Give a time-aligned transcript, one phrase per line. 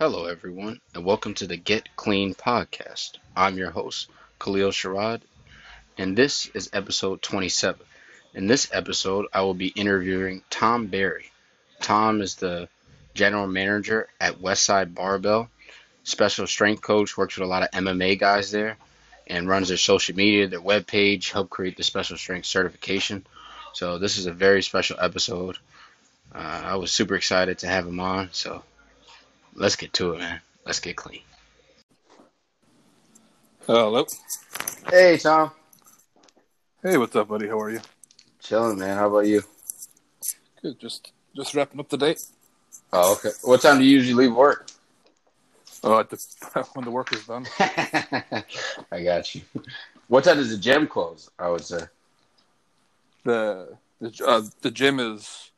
[0.00, 3.18] Hello, everyone, and welcome to the Get Clean podcast.
[3.36, 5.20] I'm your host, Kalil Sherrod,
[5.98, 7.78] and this is episode 27.
[8.32, 11.30] In this episode, I will be interviewing Tom Barry.
[11.82, 12.70] Tom is the
[13.12, 15.50] general manager at Westside Barbell,
[16.02, 18.78] special strength coach, works with a lot of MMA guys there,
[19.26, 23.26] and runs their social media, their webpage, helped create the special strength certification.
[23.74, 25.58] So, this is a very special episode.
[26.34, 28.62] Uh, I was super excited to have him on, so
[29.54, 30.40] let's get to it, man.
[30.64, 31.22] Let's get clean.
[33.66, 34.06] Hello.
[34.88, 35.50] Hey, Tom.
[36.82, 37.48] Hey, what's up, buddy?
[37.48, 37.80] How are you?
[38.40, 38.96] Chilling, man.
[38.96, 39.42] How about you?
[40.62, 40.78] Good.
[40.78, 42.16] Just just wrapping up the day.
[42.92, 43.30] Oh, okay.
[43.42, 44.70] What time do you usually leave work?
[45.82, 46.18] Oh, at the,
[46.74, 47.46] when the work is done.
[48.92, 49.42] I got you.
[50.08, 51.30] What time does the gym close?
[51.38, 51.80] I would say.
[53.24, 55.50] The the uh, the gym is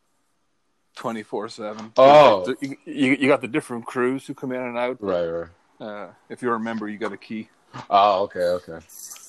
[0.96, 1.92] twenty four seven.
[1.96, 2.54] Oh.
[2.60, 4.98] you, you you got the different crews who come in and out.
[5.00, 5.48] Right, right.
[5.80, 7.48] Uh, if you're a member, you got a key.
[7.90, 8.78] Oh, okay, okay.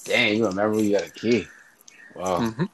[0.03, 1.47] Dang, you remember you got a key.
[2.15, 2.39] Wow.
[2.39, 2.69] Mhm.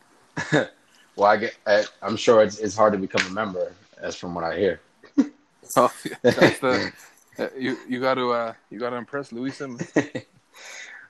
[1.15, 1.55] well, I get.
[1.65, 4.81] I, I'm sure it's it's hard to become a member, as from what I hear.
[5.75, 6.91] Oh, yeah, that's the.
[7.37, 9.87] uh, you you got to uh you got to impress Simmons.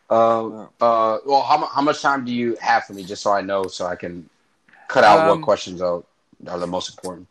[0.10, 3.42] Um, uh, well, how, how much time do you have for me, just so I
[3.42, 4.28] know, so I can
[4.88, 6.04] cut out Um, what questions are,
[6.48, 7.28] are the most important?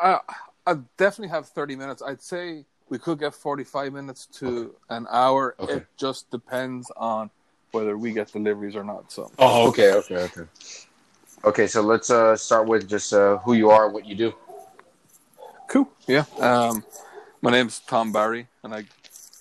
[0.00, 0.20] I
[0.66, 2.02] I definitely have thirty minutes.
[2.02, 5.54] I'd say we could get forty five minutes to an hour.
[5.60, 5.74] Okay.
[5.74, 7.30] It just depends on
[7.72, 9.10] whether we get deliveries or not.
[9.12, 10.42] So Oh, okay, okay, okay.
[11.44, 14.34] Okay, so let's uh, start with just uh, who you are, what you do.
[15.68, 15.88] cool.
[16.06, 16.24] Yeah.
[16.38, 16.84] Um,
[17.40, 18.84] my name's Tom Barry, and I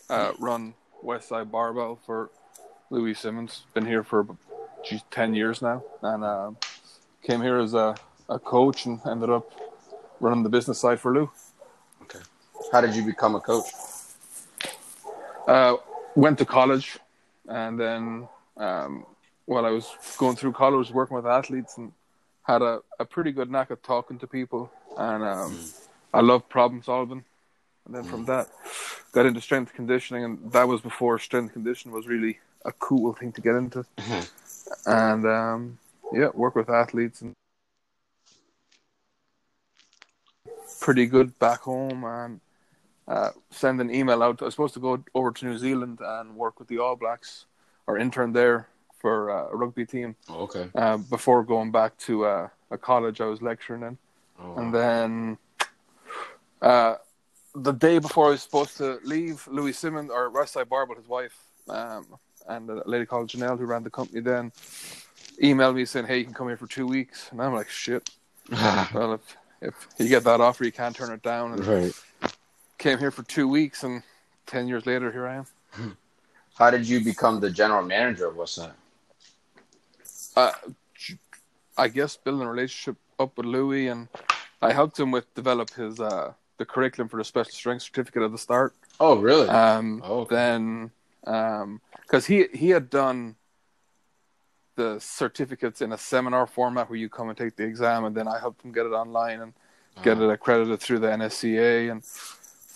[0.09, 2.29] uh, run Westside Barbell for
[2.89, 3.63] Louie Simmons.
[3.73, 4.25] Been here for
[4.85, 6.57] geez, ten years now, and um
[7.21, 7.95] came here as a,
[8.29, 9.51] a coach and ended up
[10.19, 11.29] running the business side for Lou.
[12.03, 12.19] Okay.
[12.71, 13.67] How did you become a coach?
[15.47, 15.77] Uh,
[16.15, 16.99] went to college,
[17.47, 19.05] and then um,
[19.45, 21.91] while I was going through college, I was working with athletes and
[22.43, 25.59] had a, a pretty good knack of talking to people, and um,
[26.13, 27.23] I love problem solving.
[27.85, 28.49] And then from that,
[29.13, 33.31] got into strength conditioning, and that was before strength conditioning was really a cool thing
[33.31, 33.85] to get into.
[34.85, 35.79] And um,
[36.13, 37.33] yeah, work with athletes and
[40.79, 42.39] pretty good back home and
[43.07, 44.41] uh, send an email out.
[44.41, 47.45] I was supposed to go over to New Zealand and work with the All Blacks
[47.87, 48.67] or intern there
[48.99, 50.15] for uh, a rugby team.
[50.29, 50.69] Oh, okay.
[50.75, 53.97] Uh, before going back to uh, a college I was lecturing in.
[54.39, 55.37] Oh, And then
[56.61, 56.95] uh,
[57.55, 61.37] the day before I was supposed to leave, Louie Simmons or Westside Barbell, his wife,
[61.67, 62.05] um,
[62.47, 64.51] and a lady called Janelle who ran the company then,
[65.41, 68.09] emailed me saying, "Hey, you can come here for two weeks." And I'm like, "Shit."
[68.93, 71.53] Well, if if you get that offer, you can't turn it down.
[71.53, 71.93] And right.
[72.77, 74.03] came here for two weeks, and
[74.45, 75.97] ten years later, here I am.
[76.55, 78.73] How did you become the general manager of Westside?
[80.35, 80.51] uh,
[81.77, 84.07] I guess building a relationship up with Louie, and
[84.61, 88.31] I helped him with develop his uh, the curriculum for the special strength certificate at
[88.31, 88.73] the start.
[88.99, 89.47] Oh, really?
[89.47, 90.35] Um, Oh, okay.
[90.35, 90.91] Then,
[91.23, 93.35] because he he had done
[94.79, 98.27] the certificates in a seminar format where you come and take the exam, and then
[98.27, 99.51] I help them get it online and
[100.03, 100.29] get Uh-huh.
[100.29, 102.01] it accredited through the NSCA, and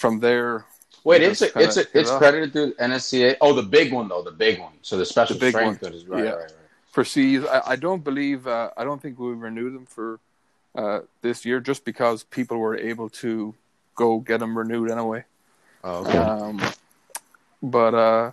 [0.01, 0.65] from there.
[1.05, 3.29] Wait, it's a, it's a, it's it credited through NSCA.
[3.45, 4.73] Oh, the big one though, the big one.
[4.81, 5.93] So the special The big strength one.
[5.93, 6.31] is right, Yeah.
[6.31, 6.69] right, right.
[6.95, 7.41] for C's.
[7.55, 8.39] I, I don't believe.
[8.47, 10.19] Uh, I don't think we renewed them for
[10.81, 13.33] uh, this year, just because people were able to
[13.95, 15.23] go get them renewed anyway.
[15.83, 16.17] Oh, okay.
[16.17, 16.55] Um,
[17.61, 18.25] but uh,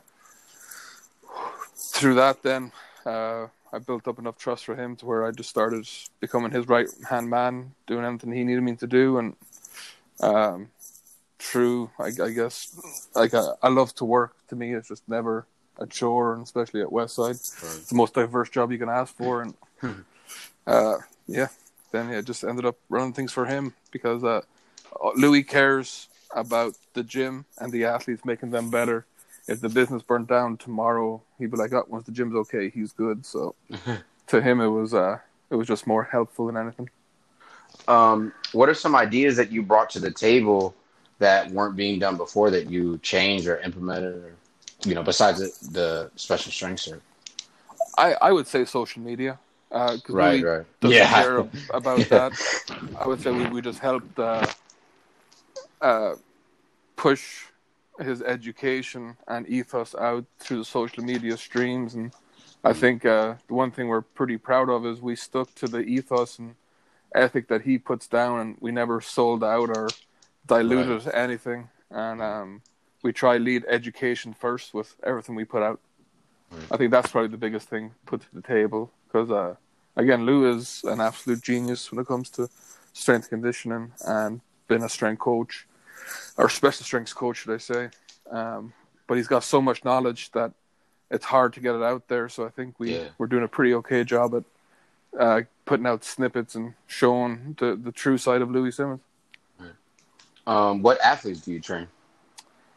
[1.97, 2.72] through that, then
[3.04, 5.88] uh, I built up enough trust for him to where I just started
[6.20, 9.36] becoming his right hand man, doing anything he needed me to do, and
[10.20, 10.69] um,
[11.38, 12.76] through I, I guess
[13.14, 14.34] like I, I love to work.
[14.48, 15.47] To me, it's just never
[15.78, 17.28] a chore, and especially at Westside,
[17.62, 17.76] Right.
[17.78, 19.54] it's the most diverse job you can ask for, and
[20.66, 21.48] uh, yeah,
[21.92, 24.42] then yeah, just ended up running things for him because uh,
[25.16, 29.06] Louie cares about the gym and the athletes, making them better.
[29.48, 32.92] If the business burnt down tomorrow, he'd be like, "Oh, once the gym's okay, he's
[32.92, 33.54] good." So
[34.28, 35.19] to him, it was uh,
[35.50, 36.88] it was just more helpful than anything.
[37.88, 40.75] Um, what are some ideas that you brought to the table
[41.19, 44.34] that weren't being done before that you changed or implemented, or
[44.84, 47.00] you know, besides the, the special strength cert?
[47.98, 49.38] I, I would say social media.
[49.72, 50.66] Uh, 'cause Right, right.
[50.81, 51.08] doesn't Yeah.
[51.08, 51.38] care
[51.70, 52.28] about Yeah.
[52.31, 52.32] that.
[53.00, 54.44] I would say we, we just helped uh,
[55.81, 56.14] uh,
[56.96, 57.44] push
[58.02, 61.94] his education and ethos out through the social media streams.
[61.94, 62.12] And
[62.64, 65.81] I think uh, the one thing we're pretty proud of is we stuck to the
[65.81, 66.55] ethos and
[67.14, 69.88] ethic that he puts down, and we never sold out or
[70.47, 71.69] diluted anything.
[71.91, 72.62] And um,
[73.02, 75.81] we try lead education first with everything we put out.
[76.50, 76.62] Right.
[76.70, 79.55] I think that's probably the biggest thing put to the table because uh,
[79.97, 82.49] again, Lou is an absolute genius when it comes to
[82.93, 85.67] strength conditioning and being a strength coach
[86.37, 87.91] or special strengths coach, should I say?
[88.31, 88.73] Um,
[89.07, 90.53] but he's got so much knowledge that
[91.11, 92.29] it's hard to get it out there.
[92.29, 93.09] So I think we Yeah.
[93.19, 94.45] we're doing a pretty okay job at
[95.19, 99.01] uh, putting out snippets and showing the the true side of Louie Simmons.
[100.47, 101.87] Um, what athletes do you train?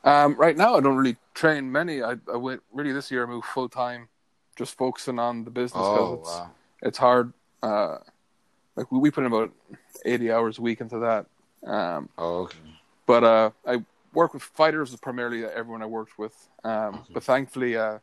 [0.04, 2.04] Um, right now, I don't really train many.
[2.04, 3.24] I, I went really this year.
[3.24, 4.10] I moved full time,
[4.56, 5.88] just focusing on the business.
[5.88, 6.52] 'cause Oh it's, wow.
[6.82, 7.34] it's hard.
[7.64, 7.98] Uh,
[8.76, 9.52] like we, we put in about
[10.06, 11.26] eighty hours a week into that.
[11.66, 12.58] Um, Oh okay.
[13.06, 13.84] But uh, I
[14.14, 15.46] work with fighters primarily.
[15.46, 16.36] Everyone I worked with.
[16.64, 18.00] Um, But thankfully, uh,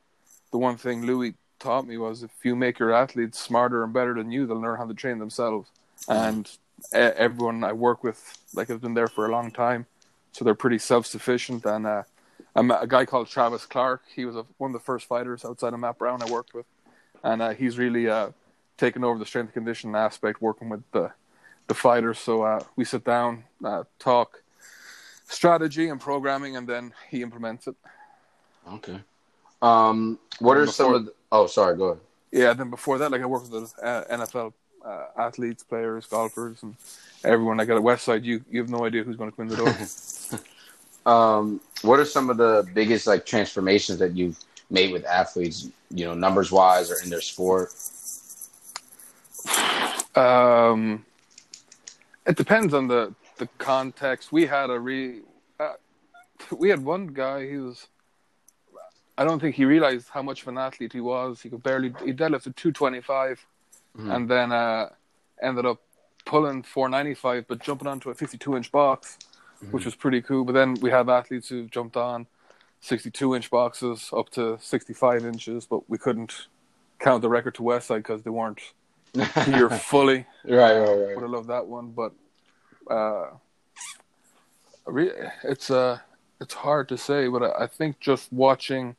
[0.50, 4.14] the one thing Louie taught me was if you make your athletes smarter and better
[4.14, 5.70] than you, they'll learn how to train themselves.
[6.08, 6.46] And
[6.94, 9.86] e- everyone I work with, like, has been there for a long time,
[10.32, 11.64] so they're pretty self-sufficient.
[11.64, 12.02] And uh,
[12.56, 14.02] I'm a guy called Travis Clark.
[14.14, 16.66] He was a, one of the first fighters outside of Matt Brown I worked with,
[17.22, 18.30] and uh, he's really uh,
[18.76, 21.12] taken over the strength and conditioning aspect, working with the
[21.68, 22.18] the fighters.
[22.18, 24.39] So uh, we sit down, uh, talk
[25.30, 27.76] strategy and programming, and then he implements it.
[28.68, 29.00] Okay.
[29.62, 31.14] Um, what are And some of the?
[31.32, 31.76] Oh, sorry.
[31.76, 32.00] Go ahead.
[32.32, 34.52] Yeah, then before that, like I work with the uh, NFL
[34.84, 36.76] uh, athletes, players, golfers, and
[37.24, 37.56] everyone.
[37.56, 40.40] Like at Westside, you you have no idea who's going to come in the door.
[41.06, 44.38] Um, what are some of the biggest like transformations that you've
[44.68, 45.70] made with athletes?
[45.90, 47.72] You know, numbers wise or in their sport.
[50.16, 51.04] Um,
[52.26, 54.30] it depends on the the context.
[54.30, 55.20] We had a re,
[55.58, 55.72] uh,
[56.56, 57.48] we had one guy.
[57.48, 57.88] He was,
[59.18, 61.40] I don't think he realized how much of an athlete he was.
[61.42, 63.44] He could barely he deadlifted two twenty five,
[63.98, 64.14] Mhm.
[64.14, 64.90] and then uh,
[65.42, 65.78] ended up
[66.24, 69.18] pulling four ninety five, but jumping onto a fifty two inch box,
[69.72, 70.44] which was pretty cool.
[70.44, 72.26] But then we have athletes who jumped on
[72.80, 76.46] sixty two inch boxes up to sixty five inches, but we couldn't
[77.00, 78.60] count the record to Westside because they weren't
[79.46, 80.26] here fully.
[80.44, 81.14] right, right, right.
[81.16, 82.12] Would have loved that one, but
[82.88, 83.26] uh,
[84.86, 85.12] re-
[85.44, 85.98] it's uh,
[86.40, 87.28] it's hard to say.
[87.28, 88.96] But I, I think just watching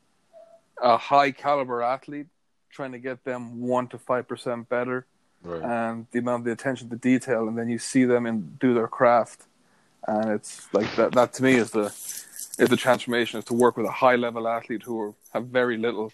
[0.82, 2.28] a high caliber athlete
[2.70, 5.06] trying to get them one to five percent better,
[5.44, 5.62] right.
[5.62, 8.74] and the amount of the attention to detail, and then you see them and do
[8.74, 9.44] their craft,
[10.08, 11.12] and it's like that.
[11.14, 11.86] That to me is the
[12.60, 15.78] is the transformation is to work with a high level athlete who are, have very
[15.78, 16.12] little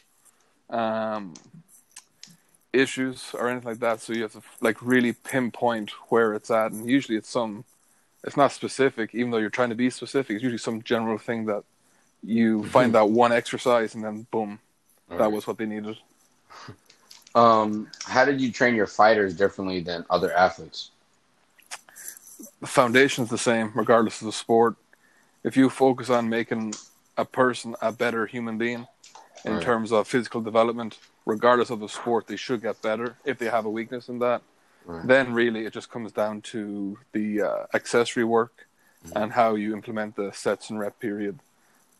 [0.69, 1.33] um,
[2.73, 4.01] issues or anything like that.
[4.01, 7.65] So you have to like really pinpoint where it's at, and usually it's some.
[8.23, 10.35] It's not specific, even though you're trying to be specific.
[10.35, 11.63] It's usually some general thing that
[12.23, 14.59] you find that one exercise, and then boom,
[15.17, 15.31] that Right.
[15.31, 15.97] was what they needed.
[17.35, 20.91] Um, how did you train your fighters differently than other athletes?
[22.61, 24.75] the foundation's the same regardless of the sport.
[25.43, 26.73] If you focus on making
[27.17, 28.87] a person a better human being
[29.45, 29.61] in Right.
[29.61, 33.65] terms of physical development, regardless of the sport, they should get better if they have
[33.65, 34.41] a weakness in that.
[34.85, 35.05] Right.
[35.05, 38.67] Then really it just comes down to the uh, accessory work
[39.15, 41.39] and how you implement the sets and rep period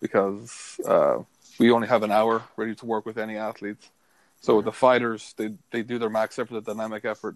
[0.02, 1.20] because uh,
[1.58, 3.90] we only have an hour ready to work with any athletes.
[4.42, 7.36] So with the fighters, they they do their max effort, the dynamic effort,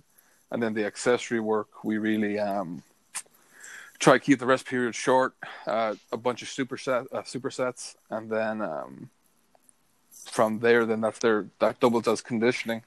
[0.51, 2.83] and then the accessory work, we really um,
[3.97, 5.33] try to keep the rest period short.
[5.65, 9.09] Uh, a bunch of superset uh, supersets, and then um,
[10.25, 12.83] from there, then that's their that doubles as conditioning,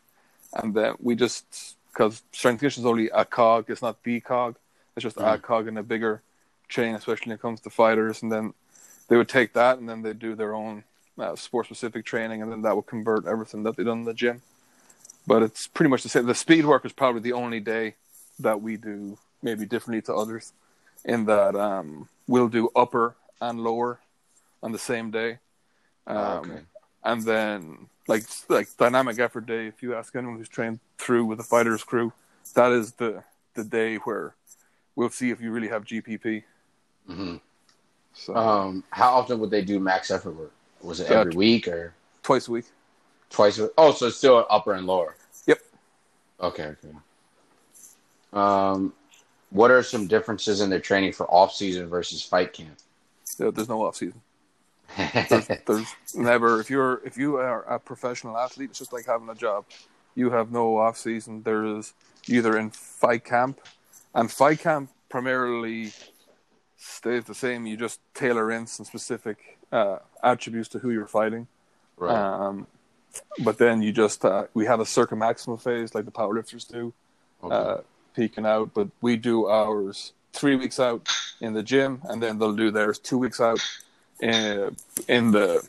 [0.52, 4.56] and then we just because strength conditioning is only a cog, it's not the cog.
[4.96, 5.42] It's just a Mhm.
[5.42, 6.22] cog in a bigger
[6.68, 8.54] chain, especially when it comes to fighters, and then
[9.08, 10.84] they would take that and then they do their own
[11.18, 14.14] uh, sport specific training, and then that would convert everything that they done in the
[14.14, 14.42] gym.
[15.26, 16.26] But it's pretty much the same.
[16.26, 17.94] The speed work is probably the only day
[18.38, 20.52] that we do maybe differently to others,
[21.04, 24.00] in that um, we'll do upper and lower
[24.62, 25.38] on the same day,
[26.06, 26.60] um, okay.
[27.04, 29.66] And then like like dynamic effort day.
[29.66, 32.12] If you ask anyone who's trained through with the fighters crew,
[32.54, 33.22] that is the
[33.54, 34.34] the day where
[34.96, 36.42] we'll see if you really have GPP.
[37.06, 37.36] hmm
[38.14, 40.52] So Um, how often would they do max effort work?
[40.82, 42.66] Was it every week or twice a week.
[43.30, 43.58] twice?
[43.58, 45.16] A- oh, so it's still upper and lower.
[45.46, 45.60] Yep.
[46.40, 46.64] Okay.
[46.64, 46.94] Okay.
[48.32, 48.92] Um,
[49.50, 52.76] what are some differences in their training for off season versus fight camp?
[53.38, 54.20] There- There's no off season.
[55.66, 59.34] There's never if you're if you are a professional athlete, it's just like having a
[59.34, 59.64] job.
[60.14, 61.42] You have no off season.
[61.42, 61.94] There is
[62.28, 63.60] either in fight camp,
[64.14, 65.92] and fight camp primarily
[66.76, 67.66] stays the same.
[67.66, 71.48] You just tailor in some specific uh, attributes to who you're fighting.
[71.96, 72.14] right.
[72.14, 72.66] Um,
[73.44, 76.92] but then you just uh, we have a circa maximal phase like the powerlifters do,
[77.42, 77.54] okay.
[77.54, 77.76] uh,
[78.14, 78.72] peaking out.
[78.74, 81.08] But we do ours three weeks out
[81.40, 83.60] in the gym, and then they'll do theirs two weeks out
[84.24, 84.76] in,
[85.06, 85.66] in the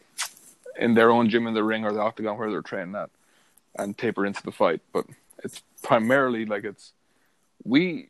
[0.78, 3.10] in their own gym in the ring or the octagon where they're training at,
[3.78, 4.82] and taper into the fight.
[4.94, 5.06] But
[5.44, 6.94] it's primarily like it's
[7.64, 8.10] we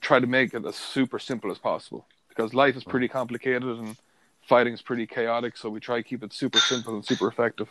[0.00, 3.96] try to make it as super simple as possible because life is pretty complicated and
[4.42, 5.56] fighting is pretty chaotic.
[5.56, 7.68] So we try to keep it super simple and super effective.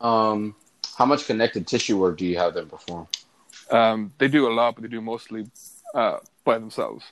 [0.00, 0.54] Um,
[0.96, 3.06] how much connective tissue work do you have them perform?
[3.70, 5.46] Um, they do a lot, but they do mostly
[5.94, 7.04] uh, by themselves.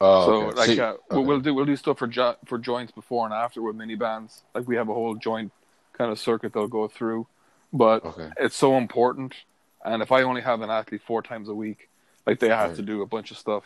[0.00, 0.56] Oh, so okay.
[0.56, 1.24] like So- uh, okay.
[1.26, 4.42] we'll do we'll do stuff for jo- for joints before and after with mini bands.
[4.54, 5.50] Like we have a whole joint
[5.92, 7.26] kind of circuit they'll go through,
[7.72, 8.30] but Okay.
[8.38, 9.34] it's so important.
[9.84, 11.88] And if I only have an athlete four times a week,
[12.26, 12.76] like they have Right.
[12.76, 13.64] to do a bunch of stuff,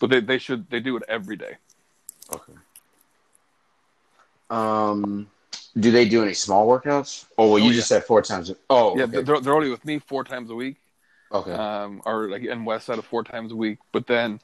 [0.00, 1.56] but they they should they do it every day.
[2.32, 2.52] Okay.
[4.50, 5.28] Um,
[5.78, 7.26] do they do any small workouts?
[7.36, 8.52] Oh, well, you Oh, just said four times.
[8.70, 9.22] Oh, Yeah, okay.
[9.22, 10.76] they're they're only with me four times a week.
[11.30, 11.52] okay.
[11.52, 13.78] um, or like in Westside of four times a week.
[13.92, 14.40] But then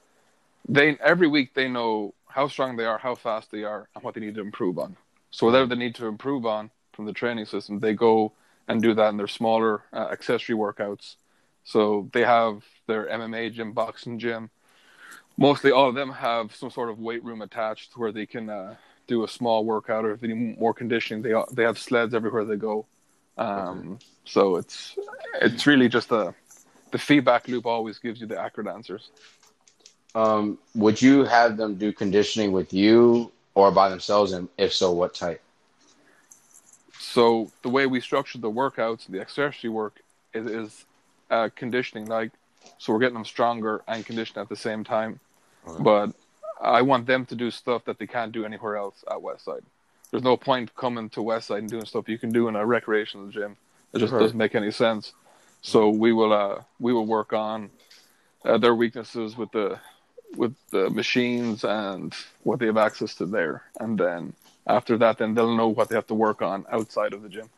[0.69, 4.15] they every week they know how strong they are, how fast they are, and what
[4.15, 4.97] they need to improve on.
[5.31, 8.33] So whatever they need to improve on from the training system, they go
[8.69, 11.17] and do that in their smaller uh, accessory workouts.
[11.65, 14.51] So they have their MMA gym, boxing gym.
[15.37, 18.77] Mostly all of them have some sort of weight room attached where they can uh,
[19.07, 22.45] do a small workout, or if they need more conditioning, they they have sleds everywhere
[22.45, 22.87] they go.
[23.37, 24.97] Um, So it's
[25.41, 26.35] it's really just a
[26.93, 29.11] the feedback loop always gives you the accurate answers.
[30.15, 34.33] Um, would you have them do conditioning with you or by themselves?
[34.33, 35.43] And if so, what type?
[36.99, 40.01] So the way we structure the workouts, the accessory work,
[40.33, 40.85] is, is
[41.31, 42.07] uh, conditioning.
[42.07, 42.33] Like,
[42.79, 45.21] so we're getting them stronger and conditioned at the same time.
[45.67, 45.83] Okay.
[45.83, 46.11] But
[46.63, 49.63] I want them to do stuff that they can't do anywhere else at Westside.
[50.11, 53.29] There's no point coming to Westside and doing stuff you can do in a recreational
[53.29, 53.57] gym.
[53.93, 54.21] It just Right.
[54.21, 55.13] doesn't make any sense.
[55.63, 57.71] So we will uh, we will work on
[58.45, 59.81] uh, their weaknesses with the
[60.37, 64.33] with the machines and what they have access to there, and then
[64.67, 67.49] after that, then they'll know what they have to work on outside of the gym.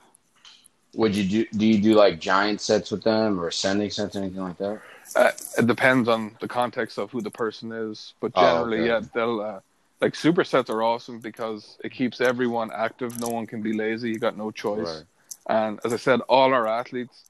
[0.94, 1.46] Would you do?
[1.58, 4.80] Do you do like giant sets with them or ascending sets, anything like that?
[5.14, 8.86] Uh, it depends on the context of who the person is, but Oh, generally, okay.
[8.88, 9.60] yeah, they'll uh,
[10.00, 13.20] like supersets are awesome because it keeps everyone active.
[13.20, 14.10] No one can be lazy.
[14.10, 14.78] You got no choice.
[14.86, 15.04] Right.
[15.48, 17.24] And as I said, all our athletes,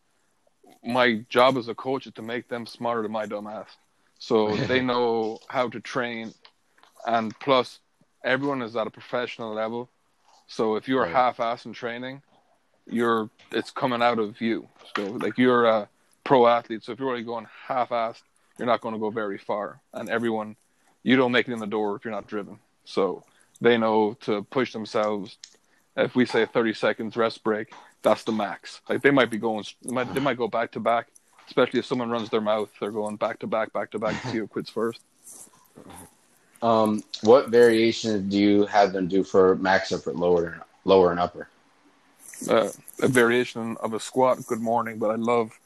[0.84, 3.68] my job as a coach is to make them smarter than my dumb ass.
[4.18, 6.32] So they know how to train,
[7.06, 7.80] and plus,
[8.24, 9.88] everyone is at a professional level.
[10.46, 11.12] So if you're Right.
[11.12, 12.22] half-ass in training,
[12.86, 14.68] you're it's coming out of you.
[14.96, 15.88] So like you're a
[16.24, 16.84] pro athlete.
[16.84, 18.22] So if you're only going half-assed,
[18.58, 19.80] you're not going to go very far.
[19.92, 20.56] And everyone,
[21.02, 22.58] you don't make it in the door if you're not driven.
[22.84, 23.24] So
[23.60, 25.38] they know to push themselves.
[25.96, 28.80] If we say 30 seconds rest break, that's the max.
[28.88, 31.08] Like they might be going, they might, they might go back to back.
[31.46, 34.28] Especially if someone runs their mouth, they're going back to back, back to back to
[34.28, 35.00] see who quits first.
[36.62, 41.20] Um, what variations do you have them do for max effort, lower and lower and
[41.20, 41.48] upper?
[42.48, 42.70] uh,
[43.02, 45.58] a variation of a squat, good morning, but I love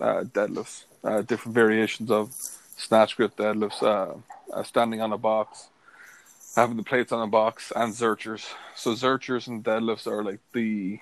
[0.00, 2.32] uh, deadlifts, uh, different variations of
[2.76, 4.14] snatch grip deadlifts, uh,
[4.52, 5.68] uh, standing on a box,
[6.56, 8.46] having the plates on a box, and zerchers.
[8.74, 11.00] So zerchers and deadlifts are like the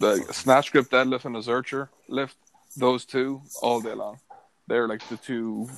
[0.00, 2.36] the snatch grip deadlift and a zercher lift.
[2.76, 4.20] Those two all day long.
[4.66, 5.68] They're like the two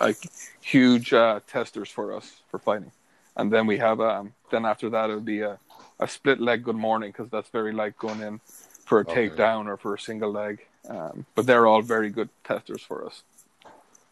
[0.00, 0.28] like
[0.60, 2.92] huge uh, testers for us for fighting.
[3.36, 5.58] And then we have um, then after that it would be a
[6.00, 8.40] a split leg good morning because that's very like going in
[8.84, 9.28] for a Okay.
[9.30, 10.60] takedown or for a single leg.
[10.88, 13.22] Um, but they're all very good testers for us.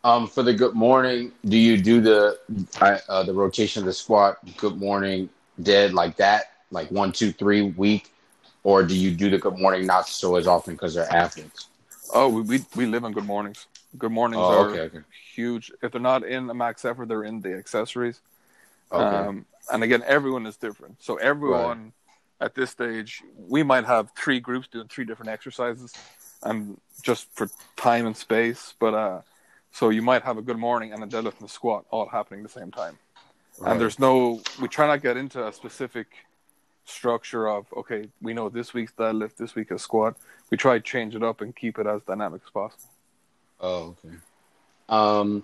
[0.04, 2.38] Um, for the good morning, do you do the
[2.80, 5.30] uh, uh, the rotation of the squat, good morning,
[5.62, 8.12] dead like that, like one, two, three week,
[8.64, 11.68] or do you do the good morning not so as often because they're athletes?
[12.12, 13.66] Oh, we, we we live on good mornings.
[13.96, 14.98] Good mornings Oh, are okay, okay,
[15.34, 15.72] huge.
[15.82, 18.20] If they're not in a max effort, they're in the accessories.
[18.92, 19.04] okay.
[19.16, 21.02] Um, and again, everyone is different.
[21.02, 21.92] So everyone
[22.40, 25.94] at this stage, we might have three groups doing three different exercises,
[26.42, 28.74] and just for time and space.
[28.78, 29.20] But uh,
[29.72, 32.40] so you might have a good morning and a deadlift and a squat all happening
[32.40, 32.98] at the same time.
[33.58, 33.72] Right.
[33.72, 36.08] And there's no, we try not get into a specific
[36.84, 40.16] structure of okay, we know this week's deadlift, this week is squat.
[40.50, 42.90] We try to change it up and keep it as dynamic as possible.
[43.60, 44.16] Oh, okay.
[44.88, 45.42] Um,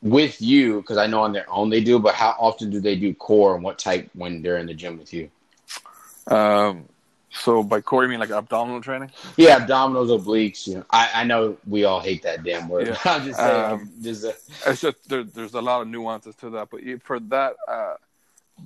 [0.00, 2.96] with you, because I know on their own they do, but how often do they
[2.96, 5.30] do core and what type when they're in the gym with you?
[6.28, 6.88] Um,
[7.30, 9.10] so by core, you mean like abdominal training?
[9.36, 10.66] Yeah, abdominals, obliques.
[10.66, 12.88] You know, I, I know we all hate that damn word.
[12.88, 12.98] Yeah.
[13.04, 14.32] I'm just saying, Um, just uh,
[14.66, 17.94] It's just there, there's a lot of nuances to that, but for that, uh,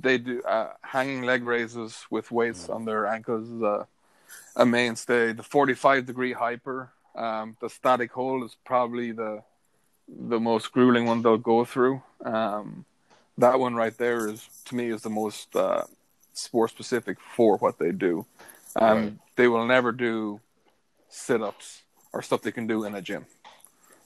[0.01, 3.87] they do uh, hanging leg raises with weights on their ankles is a,
[4.57, 5.33] a mainstay.
[5.33, 9.43] The 45 degree hyper, um, the static hold is probably the
[10.09, 12.03] the most grueling one they'll go through.
[12.25, 12.85] Um,
[13.39, 15.85] that one right there is to me is the most uh,
[16.35, 18.27] sport specific for what they do.
[18.77, 19.13] Um, Right.
[19.37, 20.41] They will never do
[21.09, 21.83] sit ups
[22.13, 23.27] or stuff they can do in a gym.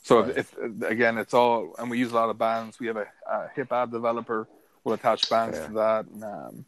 [0.02, 0.36] So Right.
[0.36, 2.78] if, again, it's all, and we use a lot of bands.
[2.78, 4.46] We have a, a hip ab developer.
[4.86, 5.66] We'll attach bands Yeah.
[5.66, 6.06] to that.
[6.06, 6.64] And, um,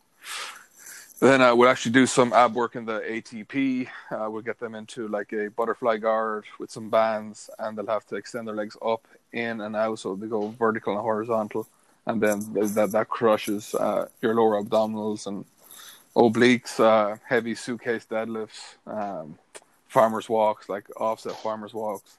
[1.20, 3.88] then uh, we'll actually do some ab work in the ATP.
[4.10, 8.06] Uh, we'll get them into like a butterfly guard with some bands, and they'll have
[8.06, 11.68] to extend their legs up, in, and out, so they go vertical and horizontal.
[12.06, 12.40] And then
[12.74, 15.44] that that crushes uh, your lower abdominals and
[16.16, 19.38] obliques, uh, heavy suitcase deadlifts, um,
[19.86, 22.18] farmers walks, like offset farmers walks,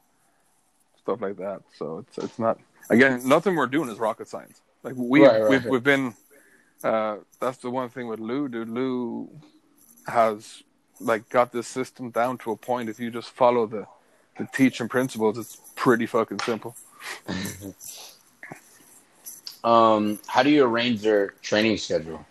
[1.02, 1.62] stuff like that.
[1.78, 2.58] So it's it's not
[2.90, 4.62] again nothing we're doing is rocket science.
[4.84, 5.50] Like we Right, right.
[5.50, 6.14] we've we've been
[6.84, 8.70] uh, that's the one thing with Lou, dude.
[8.70, 9.30] Lou
[10.08, 10.64] has
[11.00, 12.90] like got this system down to a point.
[12.90, 13.86] If you just follow the
[14.38, 16.76] the teaching principles, it's pretty fucking simple.
[19.62, 22.26] Um, how do you arrange your training schedule?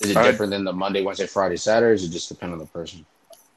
[0.00, 1.92] Is it Uh, different than the Monday, Wednesday, Friday, Saturday?
[1.92, 3.04] Or does it just depend on the person?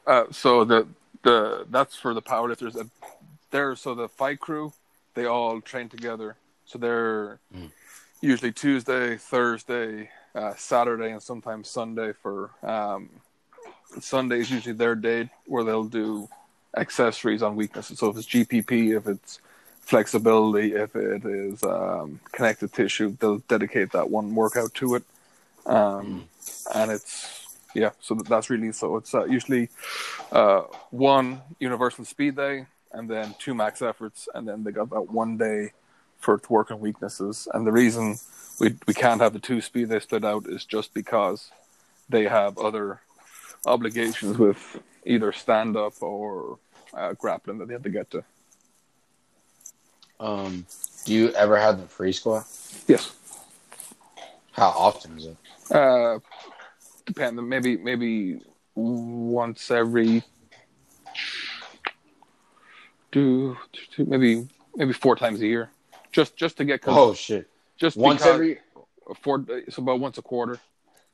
[0.06, 0.86] Uh, so the
[1.22, 2.76] the that's for the powerlifters.
[2.76, 2.84] Uh,
[3.50, 4.72] There, so the fight crew,
[5.14, 6.36] they all train together.
[6.66, 7.70] So they're Mm.
[8.20, 12.12] usually Tuesday, Thursday, uh, Saturday, and sometimes Sunday.
[12.12, 13.10] For um,
[14.00, 16.28] Sunday is usually their day where they'll do
[16.76, 17.98] accessories on weaknesses.
[17.98, 19.40] So if it's GPP, if it's
[19.80, 25.04] flexibility, if it is um, connective tissue, they'll dedicate that one workout to it.
[25.66, 26.28] Um,
[26.74, 28.96] and it's yeah, so that's really so.
[28.96, 29.68] It's uh, usually
[30.32, 35.10] uh, one universal speed day, and then two max efforts, and then they got that
[35.10, 35.72] one day
[36.24, 37.46] for to work on weaknesses.
[37.52, 38.16] And the reason
[38.58, 41.50] we we can't have the two speed they split out is just because
[42.08, 43.00] they have other
[43.66, 46.58] obligations with either stand up or
[46.94, 48.24] uh, grappling that they have to get to.
[50.18, 50.66] Um,
[51.04, 52.46] do you ever have the free squat?
[52.86, 53.12] Yes.
[54.52, 55.36] How often is it?
[55.70, 56.20] Uh,
[57.04, 57.36] depend.
[57.48, 58.40] Maybe maybe
[58.74, 60.22] once every
[63.12, 63.56] do
[63.96, 65.70] do- maybe maybe four times a year,
[66.14, 67.44] just just to get Oh shit!
[67.76, 68.58] just Once every.
[69.20, 69.44] four.
[69.48, 70.58] It's about once a quarter,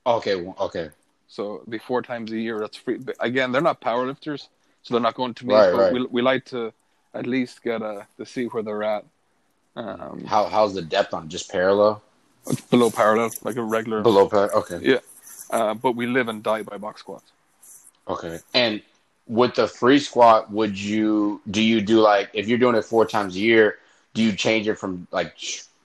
[0.06, 0.90] Okay, okay,
[1.26, 2.60] so be four times a year.
[2.60, 2.98] That's free.
[2.98, 4.42] But again, they're not powerlifters,
[4.82, 5.54] so they're not going to meet.
[5.54, 5.92] Right, right.
[5.92, 6.72] We we like to
[7.14, 9.04] at least get a to see where they're at.
[9.76, 12.02] Um, How how's the depth on just parallel?
[12.70, 14.02] below parallel, like a regular.
[14.02, 14.56] Below parallel.
[14.60, 15.00] Okay, Yeah,
[15.50, 17.32] uh, but we live and die by box squats.
[18.08, 18.38] okay.
[18.54, 18.82] And
[19.26, 23.04] with the free squat, would you do you do like if you're doing it four
[23.06, 23.78] times a year?
[24.14, 25.36] Do you change it from like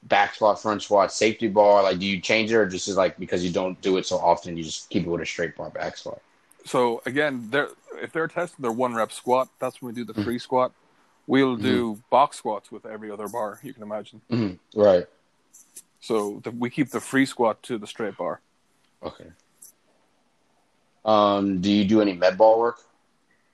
[0.03, 1.83] back squat, front squat, safety bar?
[1.83, 4.17] Like, do you change it, or just is like because you don't do it so
[4.17, 6.21] often, you just keep it with a straight bar back squat?
[6.65, 7.69] So again, they're
[8.01, 10.23] if they're testing their one rep squat, that's when we do the Mm-hmm.
[10.23, 10.71] free squat.
[11.27, 14.21] We'll do box squats with every other bar you can imagine.
[14.31, 14.59] Mhm.
[14.75, 15.07] Right.
[15.99, 18.41] So the, we keep the free squat to the straight bar.
[19.01, 19.25] Okay.
[21.03, 22.77] Um, do you do any med ball work?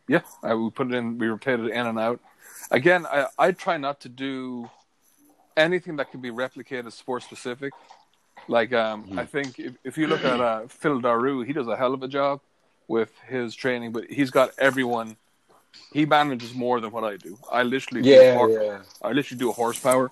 [0.07, 2.19] Yeah, I, we put it in, we rotate it in and out.
[2.71, 4.69] Again, I, I try not to do
[5.57, 7.73] anything that can be replicated sport specific.
[8.47, 9.19] Like um, Mhm.
[9.19, 12.01] I think if, if you look at uh, Phil Daru, he does a hell of
[12.01, 12.39] a job
[12.87, 15.17] with his training, but he's got everyone.
[15.93, 17.37] He manages more than what I do.
[17.51, 18.79] I literally do hor- yeah.
[19.01, 20.11] I literally do a horsepower.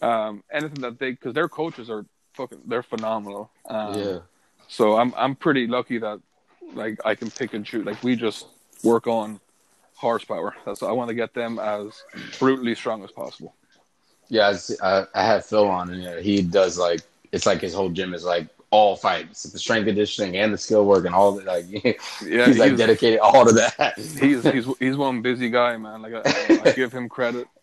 [0.00, 3.50] Um, anything that they because their coaches are fucking they're phenomenal.
[3.68, 4.18] Um, yeah.
[4.68, 6.20] So I'm I'm pretty lucky that
[6.74, 7.84] like I can pick and choose.
[7.84, 8.46] Like we just
[8.82, 9.40] work on
[9.96, 10.54] horsepower.
[10.64, 12.02] That's I want to get them as
[12.38, 13.54] brutally strong as possible.
[14.28, 17.00] Yeah, I, I, had Phil on, and he does like
[17.32, 20.84] it's like his whole gym is like all fights, the strength conditioning and the skill
[20.84, 21.46] work and all that.
[21.46, 21.66] Like
[22.24, 23.94] Yeah, he's like he's, dedicated all to that.
[23.96, 26.02] he's he's he's one busy guy, man.
[26.02, 27.48] Like I, I give him credit.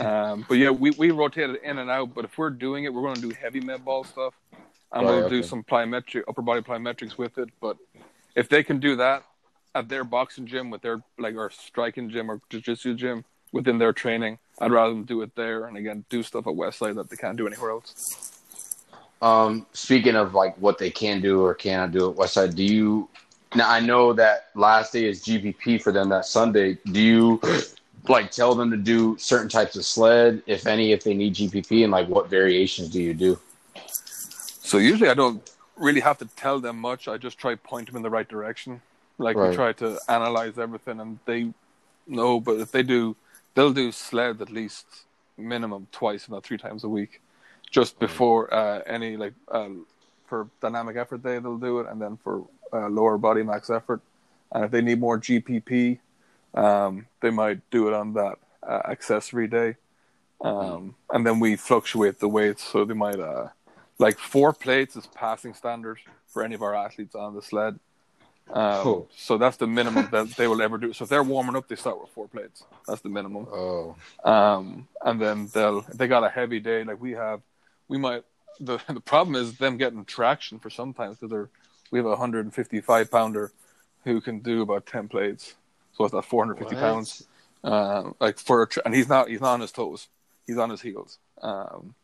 [0.00, 2.12] Um, but yeah, we we rotate it in and out.
[2.12, 4.34] But if we're doing it, we're going to do heavy med ball stuff,
[4.90, 7.48] and Right, we'll do some plyometric upper body plyometrics with it.
[7.60, 7.76] But
[8.34, 9.22] if they can do that
[9.74, 13.92] at their boxing gym with their like or striking gym or jiu-jitsu gym within their
[13.92, 15.66] training, I'd rather them do it there.
[15.66, 18.34] And again, do stuff at Westside that they can't do anywhere else.
[19.20, 23.08] Um, speaking of like what they can do or cannot do at Westside, do you?
[23.54, 26.78] Now I know that last day is GPP for them that Sunday.
[26.92, 27.40] Do you
[28.08, 31.82] like tell them to do certain types of sled, if any, if they need GPP,
[31.82, 33.38] and like what variations do you do?
[34.68, 37.08] So usually I don't really have to tell them much.
[37.08, 38.82] I just try point them in the right direction.
[39.18, 39.50] Like Right.
[39.50, 41.52] we try to analyze everything, and they
[42.06, 42.40] know.
[42.40, 43.16] But if they do,
[43.54, 44.86] they'll do sled at least
[45.36, 47.20] minimum twice, if not three times a week,
[47.70, 49.68] just before uh, any like uh,
[50.26, 54.00] for dynamic effort day they'll do it, and then for uh, lower body max effort.
[54.52, 55.98] And if they need more GPP,
[56.54, 59.76] um, they might do it on that uh, accessory day.
[60.40, 63.48] Um, and then we fluctuate the weights, so they might uh,
[63.98, 67.78] like four plates is passing standard for any of our athletes on the sled.
[68.50, 69.08] Um, Cool.
[69.16, 70.92] So that's the minimum that they will ever do.
[70.92, 72.64] So if they're warming up, they start with four plates.
[72.86, 73.46] That's the minimum.
[73.50, 77.40] Oh, Um, and then they'll they got a heavy day like we have,
[77.88, 78.24] we might.
[78.60, 81.48] The the problem is them getting traction for sometimes because they're
[81.90, 83.50] we have a 155 pounder
[84.04, 85.54] who can do about 10 plates.
[85.94, 86.80] So it's that 450 What?
[86.80, 87.26] pounds.
[87.64, 90.08] Um, like for a tr- and he's not he's not on his toes.
[90.46, 91.18] He's on his heels.
[91.42, 91.94] Um,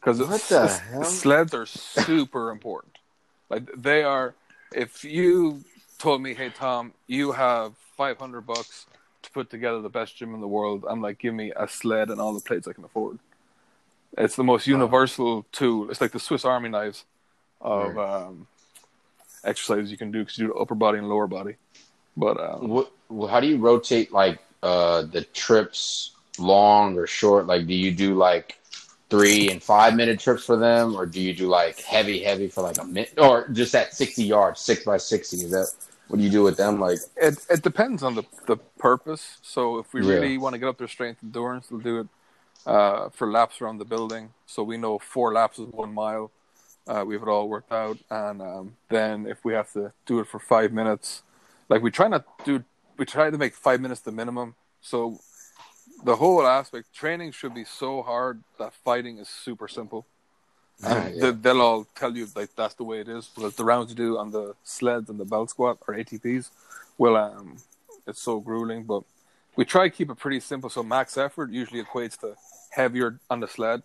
[0.00, 2.98] because What the sleds are super important.
[3.48, 4.34] Like they are.
[4.72, 5.64] If you
[5.98, 8.86] told me, "Hey Tom, you have 500 bucks
[9.22, 12.10] to put together the best gym in the world," I'm like, "Give me a sled
[12.10, 13.18] and all the plates I can afford."
[14.16, 15.90] It's the most universal tool.
[15.90, 17.04] It's like the Swiss Army knives
[17.60, 18.46] of um,
[19.44, 21.56] exercises you can do because you do the upper body and lower body.
[22.16, 27.46] But um, what, well, how do you rotate like uh the trips long or short?
[27.46, 28.58] Like, do you do like
[29.08, 32.62] three and five minute trips for them, or do you do like heavy, heavy for
[32.62, 35.36] like a minute, or just at sixty yards, six by sixty?
[35.36, 35.68] Is that
[36.08, 36.80] what do you do with them?
[36.80, 39.38] Like, It it depends on the the purpose.
[39.42, 40.14] So if we Yeah.
[40.14, 42.08] really want to get up their strength endurance, we'll do it
[42.66, 44.34] uh, for laps around the building.
[44.46, 46.30] So we know four laps is one mile.
[46.88, 50.20] Uh, we have it all worked out, and um, then if we have to do
[50.20, 51.22] it for five minutes,
[51.68, 52.64] like we try not to do,
[52.96, 54.54] we try to make five minutes the minimum.
[54.80, 55.18] So
[56.04, 60.06] the whole aspect training should be so hard that fighting is super simple.
[60.84, 61.20] And Yeah.
[61.20, 63.30] they, they'll all tell you like that's the way it is.
[63.34, 66.50] Because the rounds you do on the sleds and the belt squat or ATPs,
[66.98, 67.56] well, um,
[68.06, 68.84] it's so grueling.
[68.84, 69.04] But
[69.56, 70.68] we try to keep it pretty simple.
[70.68, 72.36] So max effort usually equates to
[72.70, 73.82] heavier on the sled.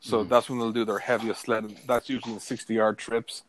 [0.00, 1.64] So that's when they'll do their heaviest sled.
[1.64, 3.42] and That's usually in sixty yard trips.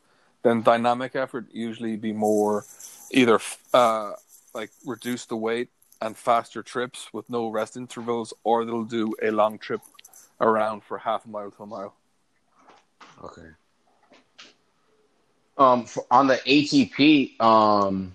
[0.43, 2.65] Then dynamic effort usually be more
[3.11, 3.39] either
[3.73, 4.13] uh,
[4.53, 5.69] like reduce the weight
[6.01, 9.81] and faster trips with no rest intervals, or they'll do a long trip
[10.39, 11.93] around for half a mile to a mile.
[13.23, 13.47] Okay.
[15.57, 18.13] Um, for, on the ATP, um,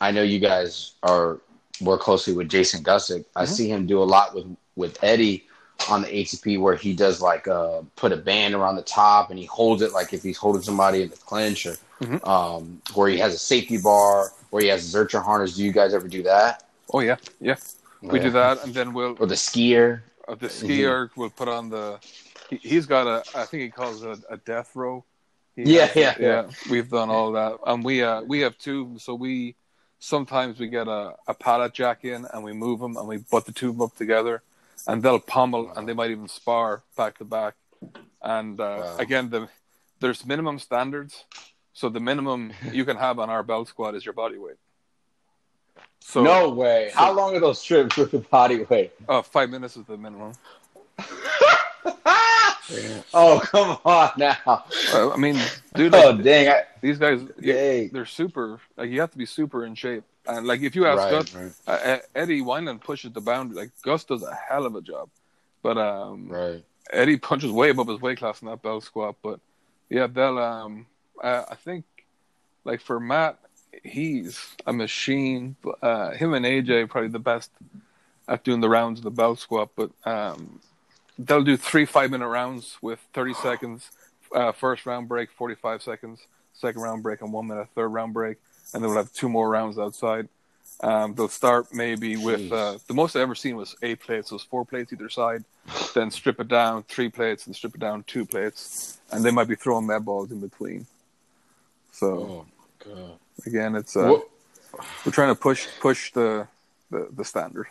[0.00, 1.38] I know you guys are
[1.80, 3.24] work closely with Jason Gussick.
[3.34, 3.48] I Mhm.
[3.48, 5.44] see him do a lot with with Eddie
[5.88, 9.38] on the ATP, where he does like uh put a band around the top and
[9.38, 12.24] he holds it like if he's holding somebody in the clinch, or Mhm.
[12.26, 15.56] um, where he has a safety bar, where he has a Zercher harness.
[15.56, 16.67] Do you guys ever do that?
[16.92, 17.56] Oh yeah, yeah.
[18.02, 20.02] We do that, and then we'll Or the skier?
[20.26, 21.98] uh, the skier will put on the.
[22.50, 23.24] He, he's got a.
[23.34, 25.04] I think he calls it a, a death row.
[25.56, 26.50] Yeah, has- yeah, yeah.
[26.70, 28.96] We've done all that, and we uh we have two.
[28.98, 29.56] So we
[29.98, 33.44] sometimes we get a, a pallet jack in, and we move them, and we butt
[33.46, 34.42] the two of them up together,
[34.86, 37.54] and they'll pummel, and they might even spar back to back.
[38.22, 38.96] And uh, Wow.
[38.98, 39.48] again, the
[40.00, 41.24] there's minimum standards.
[41.72, 44.56] So the minimum you can have on our belt squat is your body weight.
[46.00, 46.90] So no way.
[46.94, 48.92] How long are those trips with the body weight?
[49.08, 50.32] uh, five minutes is the minimum.
[53.14, 54.64] oh, come on now.
[54.94, 55.38] I mean,
[55.74, 56.48] dude, Oh, dang.
[56.48, 57.90] I, these guys, dang.
[57.90, 58.60] they're super.
[58.76, 60.04] Like you have to be super in shape.
[60.26, 63.56] And like if you ask Right, Gus, right, uh, uh, Eddie Wineland pushes the boundary.
[63.56, 65.08] Like Gus does a hell of a job,
[65.62, 66.62] but um, right.
[66.90, 69.16] Eddie punches way above his weight class in that belt squat.
[69.22, 69.40] But
[69.88, 70.38] yeah, they'll.
[70.38, 70.86] Um,
[71.22, 71.84] uh, I think
[72.64, 73.38] like for Matt,
[73.84, 75.56] he's a machine.
[75.82, 77.50] Uh, him and AJ probably the best
[78.28, 79.70] at doing the rounds of the belt squat.
[79.76, 80.60] But um,
[81.18, 83.90] they'll do three five minute rounds with thirty seconds.
[84.34, 86.26] Uh, first round break, forty five seconds.
[86.54, 87.68] Second round break, and one minute.
[87.74, 88.38] Third round break,
[88.74, 90.28] and then we'll have two more rounds outside.
[90.80, 94.30] Um, they'll start maybe with uh, the most I've ever seen was eight plates.
[94.30, 95.44] So it's four plates either side.
[95.94, 99.48] Then strip it down three plates, and strip it down two plates, and they might
[99.48, 100.86] be throwing med balls in between.
[101.92, 102.46] So Oh.
[103.46, 104.28] Again, it's uh, What-
[105.04, 106.46] we're trying to push push the
[106.90, 107.66] the, the standard.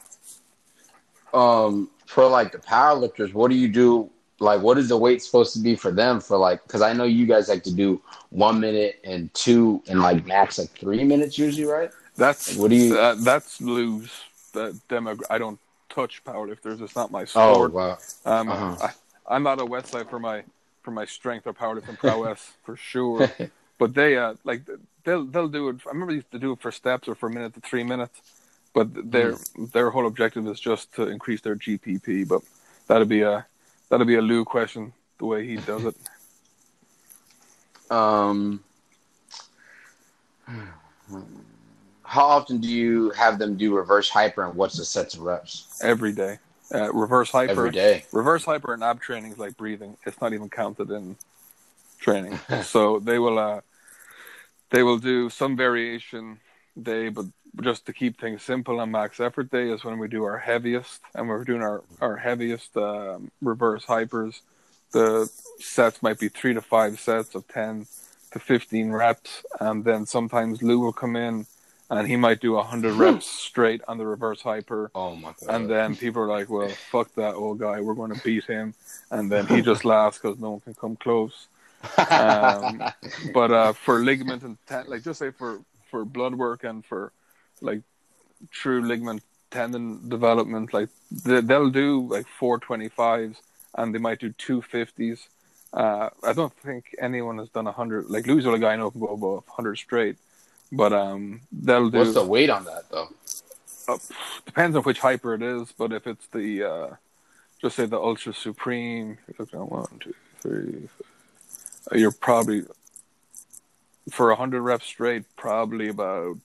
[1.34, 4.10] um, for like the powerlifters, what do you do?
[4.40, 6.20] Like, what is the weight supposed to be for them?
[6.20, 10.00] For like, because I know you guys like to do one minute and two and
[10.00, 11.90] like max like three minutes usually, right?
[12.16, 14.12] That's What do you- uh, that's loose.
[14.54, 15.18] That demo.
[15.30, 16.82] I don't touch powerlifters.
[16.82, 17.72] It's not my sport.
[17.72, 17.98] Oh wow.
[18.26, 18.88] Um, Uh-huh.
[18.88, 20.44] I, I'm not a website for my
[20.84, 23.30] for my strength or powerlifting prowess for sure.
[23.78, 24.62] But they uh like
[25.04, 25.78] they'll they'll do it.
[25.86, 27.84] I remember they used to do it for steps or for a minute to three
[27.84, 28.20] minutes.
[28.74, 29.36] But their
[29.74, 32.28] their whole objective is just to increase their GPP.
[32.28, 32.42] But
[32.88, 33.46] that'd be a
[33.90, 35.96] that'd be a Lou question the way he does it.
[37.90, 38.66] Um,
[42.04, 45.80] how often do you have them do reverse hyper, and what's the sets of reps
[45.82, 46.40] every day.
[46.74, 48.04] Uh, reverse hyper every day?
[48.12, 49.96] reverse hyper and ab training is like breathing.
[50.06, 51.16] It's not even counted in
[52.00, 52.40] training.
[52.64, 53.62] so they will uh
[54.70, 56.40] they will do some variation
[56.82, 57.26] day, but
[57.62, 61.02] just to keep things simple on max effort day is when we do our heaviest
[61.16, 64.42] and we're doing our, our heaviest um, reverse hypers.
[64.92, 65.30] the
[65.60, 67.88] sets might be three to five sets of ten
[68.32, 71.46] to fifteen reps, and then sometimes Lou will come in
[71.90, 74.92] and he might do a hundred reps straight on the reverse hyper.
[74.94, 75.56] Oh my god!
[75.56, 77.80] And then people are like, "Well, fuck that old guy.
[77.80, 78.74] We're going to beat him."
[79.10, 81.48] And then he just laughs because no one can come close.
[81.98, 82.84] Um,
[83.34, 87.12] but uh, for ligament and ten- like just say for for blood work and for
[87.62, 87.82] like
[88.52, 93.42] true ligament tendon development, like they, they'll do like four twenty fives
[93.76, 95.28] and they might do two fifties.
[95.74, 98.10] Uh, I don't think anyone has done a hundred.
[98.10, 100.18] Like Lou's the only guy I know can go above hundred straight.
[100.72, 102.00] But um, they'll do.
[102.00, 103.10] What's the weight on that though?
[103.88, 103.98] Uh,
[104.46, 106.96] depends on which hyper it is, but if it's the uh,
[107.62, 111.08] just say the Ultra Supreme, you look at one, two, three, four,
[111.94, 112.64] you're probably
[114.10, 116.38] for a hundred reps straight, probably about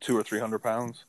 [0.00, 1.04] two or three hundred pounds.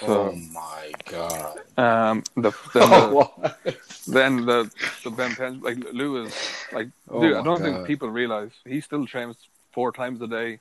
[0.00, 1.58] So, oh my god!
[1.78, 4.70] Um, the then the, then the
[5.04, 6.34] the Ben Pen like Lou is
[6.72, 7.36] like oh dude.
[7.36, 7.62] I don't god.
[7.62, 9.36] think people realize he still trains
[9.72, 10.58] four times a day.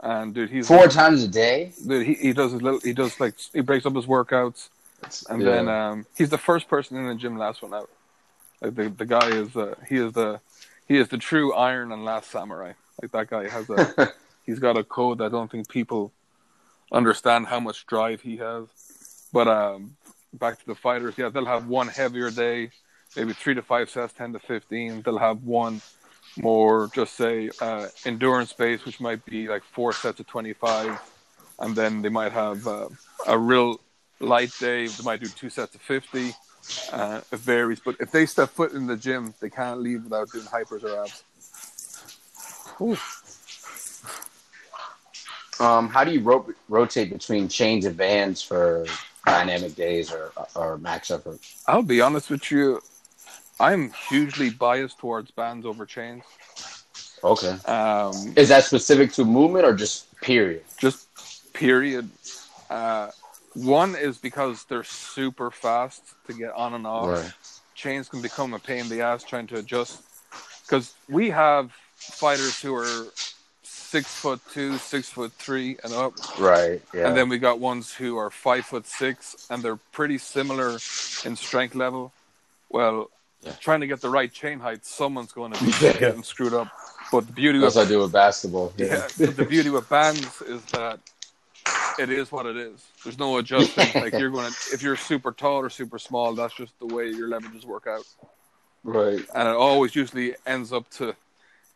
[0.00, 1.72] And dude, he's four like, times a day.
[1.86, 2.80] Dude, he, he does his little.
[2.80, 4.68] He does like he breaks up his workouts,
[5.30, 5.50] and yeah.
[5.52, 7.88] then um, he's the first person in the gym last one out.
[8.60, 10.38] Like the the guy is uh, he is the
[10.86, 12.72] he is the true Iron and Last Samurai.
[13.00, 14.12] Like that guy has a
[14.46, 16.12] he's got a code that I don't think people
[16.92, 18.66] understand how much drive he has.
[19.32, 19.96] But um,
[20.32, 22.70] back to the fighters, yeah, they'll have one heavier day,
[23.16, 25.02] maybe three to five sets, ten to fifteen.
[25.02, 25.82] They'll have one
[26.36, 31.00] more just say uh, endurance based, which might be like four sets of 25,
[31.60, 32.88] and then they might have uh,
[33.26, 33.80] a real
[34.20, 34.86] light day.
[34.86, 36.34] They might do two sets of 50.
[36.92, 40.30] Uh, it varies, but if they step foot in the gym, they can't leave without
[40.30, 41.22] doing hypers or abs.
[45.58, 48.84] Um, how do you ro- rotate between chains and bands for
[49.24, 51.38] dynamic days or or max effort?
[51.66, 52.82] I'll be honest with you.
[53.58, 56.22] I'm hugely biased towards bands over chains.
[57.24, 57.56] Okay.
[57.64, 60.62] Um, Is that specific to movement or just period?
[60.76, 61.08] Just
[61.54, 62.10] period.
[62.68, 63.10] Uh,
[63.56, 67.08] one is because they're super fast to get on and off.
[67.08, 67.32] Right.
[67.74, 70.02] Chains can become a pain in the ass trying to adjust.
[70.62, 73.06] Because we have fighters who are
[73.62, 76.14] six foot two, six foot three, and up.
[76.38, 76.82] Right.
[76.92, 77.08] Yeah.
[77.08, 80.72] And then we got ones who are five foot six, and they're pretty similar
[81.24, 82.12] in strength level.
[82.68, 83.10] Well,
[83.42, 83.52] yeah.
[83.60, 86.68] trying to get the right chain height, someone's going to be getting screwed up.
[87.12, 88.72] But the beauty what I do with basketball.
[88.76, 90.98] Yeah, yeah the beauty with bands is that
[91.98, 92.84] it is what it is.
[93.04, 94.00] There's no adjusting.
[94.00, 97.08] like you're going to, if you're super tall or super small, that's just the way
[97.08, 98.04] your leverages work out.
[98.84, 99.20] Right.
[99.34, 101.16] And it always usually ends up to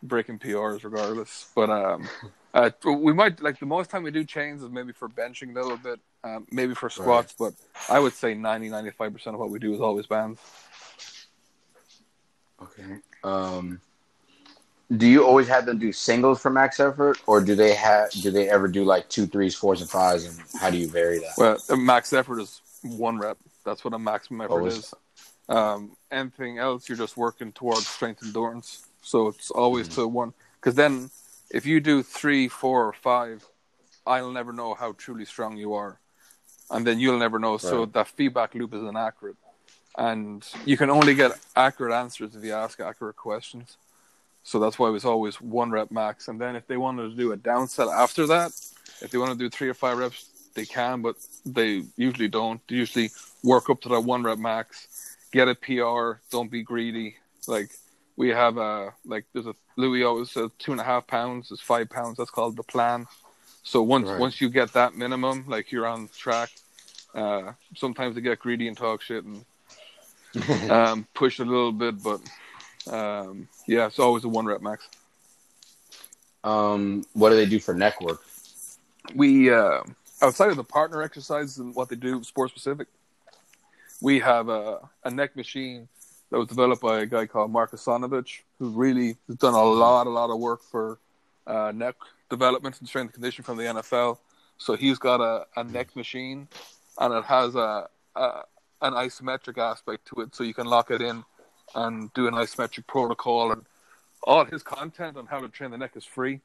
[0.03, 1.51] breaking PRs regardless.
[1.55, 2.07] But um,
[2.53, 5.61] uh, we might like the most time we do chains is maybe for benching a
[5.61, 7.35] little bit, um, maybe for squats.
[7.39, 7.53] Right.
[7.87, 10.39] But I would say 90, 95 percent of what we do is always bands.
[12.61, 12.97] Okay.
[13.23, 13.81] Um,
[14.97, 18.31] do you always have them do singles for max effort, or do they have do
[18.31, 20.25] they ever do like two, threes, fours, and fives?
[20.25, 21.33] And how do you vary that?
[21.37, 23.37] Well, max effort is one rep.
[23.63, 24.77] That's what a maximum effort always.
[24.77, 24.93] is.
[25.47, 28.87] Um, anything else, you're just working towards strength endurance.
[29.01, 30.01] So it's always mm-hmm.
[30.01, 30.33] to one.
[30.55, 31.09] Because then,
[31.49, 33.45] if you do three, four, or five,
[34.05, 35.99] I'll never know how truly strong you are,
[36.69, 37.53] and then you'll never know.
[37.53, 37.61] Right.
[37.61, 39.37] So that feedback loop is inaccurate
[39.97, 43.77] and you can only get accurate answers if you ask accurate questions.
[44.43, 46.27] So that's why it was always one rep max.
[46.27, 48.51] And then if they wanted to do a down set after that,
[49.01, 52.61] if they want to do three or five reps, they can, but they usually don't.
[52.67, 53.11] They usually
[53.43, 57.15] work up to that one rep max, get a PR, don't be greedy.
[57.47, 57.71] Like
[58.17, 61.61] we have a like there's a Louie always says two and a half pounds is
[61.61, 62.17] five pounds.
[62.17, 63.07] That's called the plan.
[63.63, 64.19] So once right.
[64.19, 66.49] once you get that minimum, like you're on track.
[67.13, 69.43] Uh, sometimes they get greedy and talk shit and
[70.71, 72.21] um, push a little bit, but
[72.87, 74.87] um, yeah, it's always a one rep max.
[76.43, 78.21] Um, what do they do for neck work?
[79.15, 79.81] We uh,
[80.21, 82.87] outside of the partner exercises and what they do sports specific,
[84.01, 85.87] we have a, a neck machine
[86.29, 90.07] that was developed by a guy called Mark Asanovich, who really has done a lot,
[90.07, 90.97] a lot of work for
[91.45, 91.95] uh, neck
[92.29, 94.17] development and strength and conditioning from the NFL.
[94.57, 96.47] So he's got a, a neck machine,
[96.99, 98.41] and it has a, a
[98.83, 101.23] an isometric aspect to it, so you can lock it in
[101.75, 103.51] and do an isometric protocol.
[103.51, 103.65] And
[104.23, 106.41] all his content on how to train the neck is free.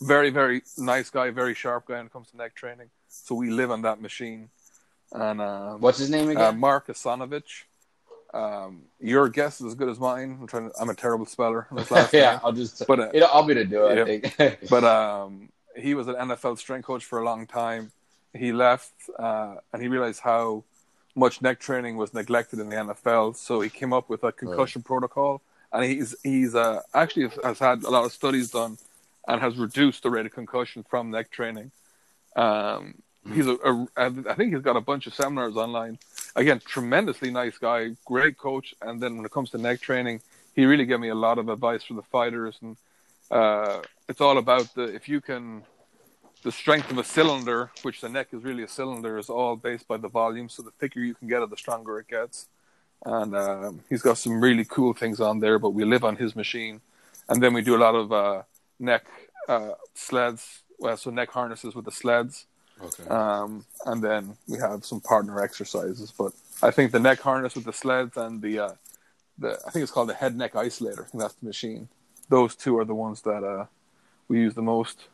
[0.00, 2.88] Very, very nice guy, very sharp guy when it comes to neck training.
[3.08, 4.48] So we live on that machine.
[5.12, 6.42] And um, what's his name again?
[6.42, 7.64] Uh, Mark Asanovich.
[8.34, 10.38] Um, your guess is as good as mine.
[10.40, 10.70] I'm trying.
[10.70, 11.66] To, I'm a terrible speller.
[12.12, 12.40] yeah, name.
[12.42, 12.86] I'll just.
[12.86, 14.34] But uh, you know, I'll be to do it.
[14.38, 14.54] Yeah.
[14.70, 17.92] but um, he was an NFL strength coach for a long time.
[18.32, 20.64] He left, uh, and he realized how
[21.14, 24.80] much neck training was neglected in the NFL, so he came up with a concussion
[24.80, 24.86] right.
[24.86, 28.78] protocol, and he's he's uh, actually has had a lot of studies done,
[29.28, 31.70] and has reduced the rate of concussion from neck training.
[32.34, 32.94] Um,
[33.32, 35.98] he's a, a, I think he's got a bunch of seminars online.
[36.34, 40.20] Again, tremendously nice guy, great coach, and then when it comes to neck training,
[40.54, 42.76] he really gave me a lot of advice for the fighters, and
[43.30, 45.62] uh, it's all about the if you can
[46.42, 49.86] the strength of a cylinder, which the neck is really a cylinder, is all based
[49.86, 50.48] by the volume.
[50.48, 52.48] So the thicker you can get it, the stronger it gets.
[53.04, 56.36] And um, he's got some really cool things on there, but we live on his
[56.36, 56.80] machine.
[57.28, 58.42] And then we do a lot of uh,
[58.78, 59.06] neck
[59.48, 62.46] uh, sleds, well, so neck harnesses with the sleds.
[62.80, 63.08] Okay.
[63.08, 66.12] Um, and then we have some partner exercises.
[66.16, 68.72] But I think the neck harness with the sleds and the, uh,
[69.38, 71.00] the I think it's called the head neck isolator.
[71.00, 71.88] I think that's the machine.
[72.28, 73.66] Those two are the ones that uh,
[74.28, 75.06] we use the most.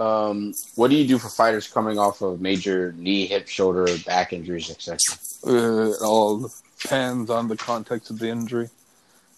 [0.00, 4.32] Um, what do you do for fighters coming off of major knee, hip, shoulder, back
[4.32, 4.98] injuries, etc.?
[5.46, 8.70] Uh, it all depends on the context of the injury.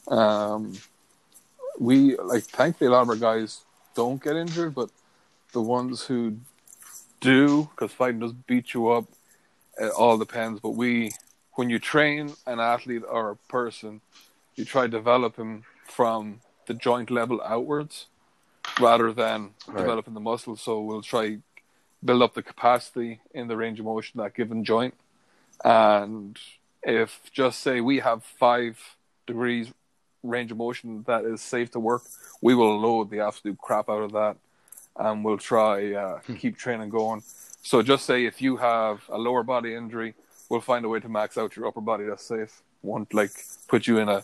[0.06, 0.74] Um,
[1.80, 3.62] we like thankfully a lot of our guys
[3.96, 4.88] don't get injured, but
[5.52, 6.36] the ones who
[7.20, 9.06] do, because fighting does beat you up,
[9.80, 10.60] it all depends.
[10.60, 11.10] But we,
[11.54, 14.00] when you train an athlete or a person,
[14.54, 18.06] you try to develop him from the joint level outwards
[18.80, 19.78] rather than right.
[19.78, 20.56] developing the muscle.
[20.56, 21.38] So we'll try
[22.04, 24.94] build up the capacity in the range of motion that given joint.
[25.64, 26.38] And
[26.82, 28.96] if just say we have five
[29.26, 29.72] degrees
[30.22, 32.02] range of motion that is safe to work,
[32.40, 34.36] we will load the absolute crap out of that,
[34.96, 36.34] and we'll try uh, hmm.
[36.34, 37.22] keep training going.
[37.62, 40.14] So just say if you have a lower body injury,
[40.48, 42.62] we'll find a way to max out your upper body that's safe.
[42.82, 43.30] Won't like
[43.68, 44.22] put you in a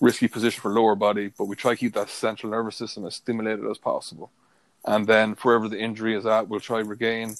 [0.00, 3.14] risky position for lower body, but we try to keep that central nervous system as
[3.14, 4.30] stimulated as possible.
[4.84, 7.34] And then wherever the injury is at, we'll try to regain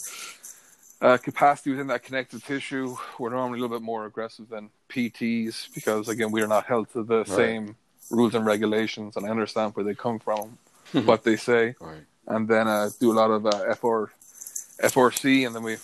[1.00, 2.96] uh, capacity within that connective tissue.
[3.18, 6.92] We're normally a little bit more aggressive than PTs because, again, we are not held
[6.92, 7.26] to the right.
[7.26, 7.76] same
[8.10, 10.58] rules and regulations, and I understand where they come from,
[11.04, 11.74] what they say.
[11.80, 12.02] Right.
[12.26, 14.12] And then uh, do a lot of uh, FR,
[14.82, 15.78] FRC, and then we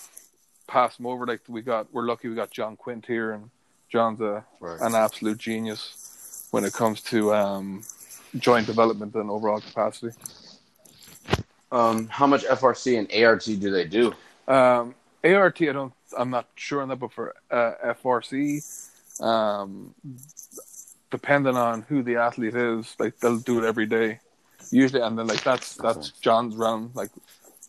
[0.66, 1.26] pass them over.
[1.26, 3.48] Like we got, we're lucky we got John Quint here, and
[3.88, 4.78] John's a right.
[4.80, 6.15] an absolute genius
[6.50, 7.82] when it comes to um,
[8.38, 10.16] joint development and overall capacity.
[11.72, 14.14] Um, how much FRC and ART do they do?
[14.46, 18.62] Um, ART, I don't, I'm not sure on that, but for uh, FRC,
[19.20, 19.94] um,
[21.11, 24.20] depending on who the athlete is, like they'll do it every day,
[24.70, 26.92] usually, and then like that's that's John's realm.
[26.94, 27.11] Like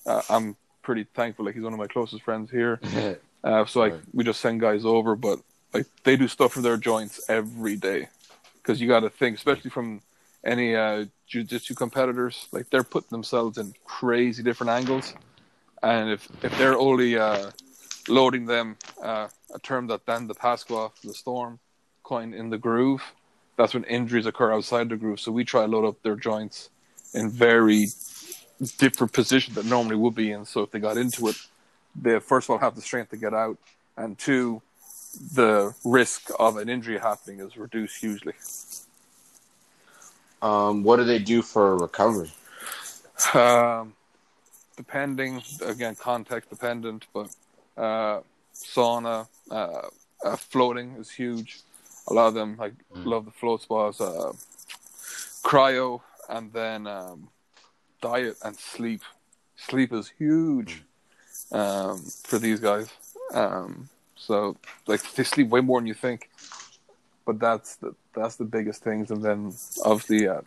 [0.05, 2.79] uh, I'm pretty thankful, like he's one of my closest friends here.
[3.43, 4.01] uh, so like right.
[4.13, 5.39] we just send guys over, but
[5.73, 8.07] like they do stuff for their joints every day
[8.67, 10.01] because you got to think, especially from
[10.43, 15.13] any uh, jiu-jitsu competitors, like they're putting themselves in crazy different angles,
[15.81, 17.49] and if if they're only uh,
[18.09, 21.59] loading them, uh, a term that Dan the Pasqua, the storm,
[22.03, 23.01] coined in the groove,
[23.55, 25.21] that's when injuries occur outside the groove.
[25.21, 26.69] So we try to load up their joints
[27.13, 27.87] in very
[28.77, 30.43] different positions that normally would be in.
[30.43, 31.37] So if they got into it,
[31.95, 33.57] they first of all have the strength to get out,
[33.95, 34.61] and two,
[35.33, 38.33] the risk of an injury happening is reduced hugely.
[40.41, 42.31] Um, what do they do for recovery?
[43.33, 43.93] Um,
[44.75, 47.29] depending, again, context dependent, but
[47.75, 48.21] uh,
[48.53, 49.87] sauna, uh,
[50.23, 51.61] uh, floating is huge.
[52.07, 53.05] A lot of them like mm.
[53.05, 54.31] love the float spas, uh,
[55.43, 57.29] cryo, and then um,
[58.01, 59.01] diet and sleep.
[59.55, 60.83] Sleep is huge
[61.51, 61.57] mm.
[61.57, 62.89] um, for these guys.
[63.33, 63.89] Um,
[64.27, 66.29] so like they sleep way more than you think.
[67.25, 69.53] But that's the that's the biggest things, and then
[69.85, 70.41] obviously uh,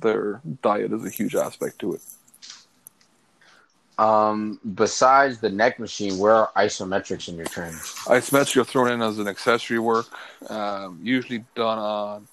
[0.00, 2.02] their diet is a huge aspect to it.
[3.96, 7.78] Um, besides the neck machine, where are isometrics in your training?
[8.18, 10.06] Isometrics are thrown in as an accessory work,
[10.50, 12.28] um, usually done on.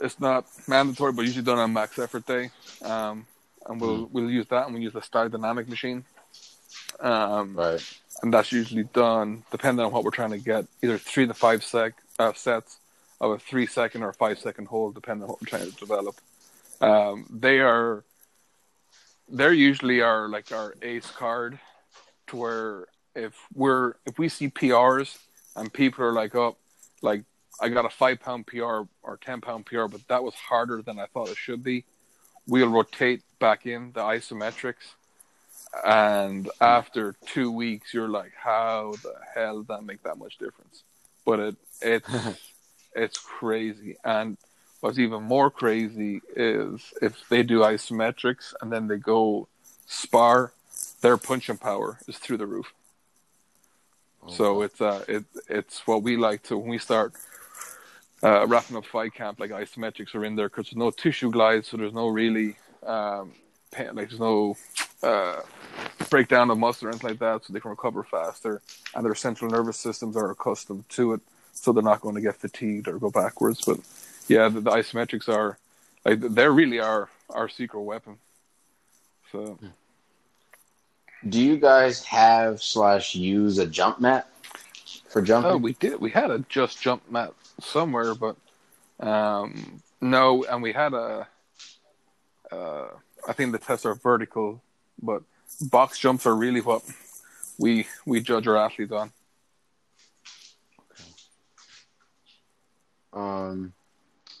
[0.00, 2.50] It's not mandatory, but usually done on max effort day,
[2.82, 3.26] um,
[3.66, 4.10] and we'll mm.
[4.12, 6.04] we'll use that, and we use the Star Dynamic machine.
[7.00, 11.26] Um, right and that's usually done depending on what we're trying to get, either three
[11.26, 12.78] to five sec uh, sets
[13.20, 16.16] of a three second or five second hold, depending on what we're trying to develop.
[16.80, 18.04] Um, they are
[19.28, 21.58] they're usually our like our ace card,
[22.28, 25.18] to where if we're if we see PRs
[25.56, 26.56] and people are like, oh,
[27.02, 27.24] like
[27.60, 30.98] I got a five pound PR or ten pound PR, but that was harder than
[30.98, 31.84] I thought it should be.
[32.46, 34.94] We'll rotate back in the isometrics
[35.84, 40.82] and after two weeks you're like how the hell did that make that much difference?
[41.24, 42.38] But it it's
[42.94, 43.96] it's crazy.
[44.04, 44.36] And
[44.80, 49.48] what's even more crazy is if they do isometrics and then they go
[49.86, 50.52] spar
[51.02, 52.72] their punching power is through the roof.
[54.26, 54.62] So Okay.
[54.62, 57.12] it's uh it it's what we like to when we start
[58.22, 61.64] uh, wrapping up fight camp like isometrics are in there because there's no tissue glide,
[61.64, 62.56] so there's no really
[62.86, 63.32] um
[63.70, 64.56] pain, like there's no
[65.02, 65.40] uh
[66.10, 68.60] breakdown the muscle or anything like that, so they can recover faster,
[68.94, 71.20] and their central nervous systems are accustomed to it,
[71.52, 73.62] so they're not going to get fatigued or go backwards.
[73.64, 73.80] But
[74.28, 75.58] yeah, the, the isometrics are
[76.04, 78.18] like they really are our secret weapon.
[79.30, 79.58] So
[81.26, 84.28] Do you guys have slash use a jump mat
[85.08, 85.52] for jumping?
[85.52, 86.00] Oh, we did.
[86.00, 88.36] We had a just jump mat somewhere, but
[89.00, 91.26] um, no, and we had a.
[92.50, 92.88] Uh,
[93.26, 94.60] I think the tests are vertical,
[95.02, 95.22] but
[95.70, 96.82] box jumps are really what
[97.58, 99.12] we we judge our athletes on.
[103.12, 103.72] Um,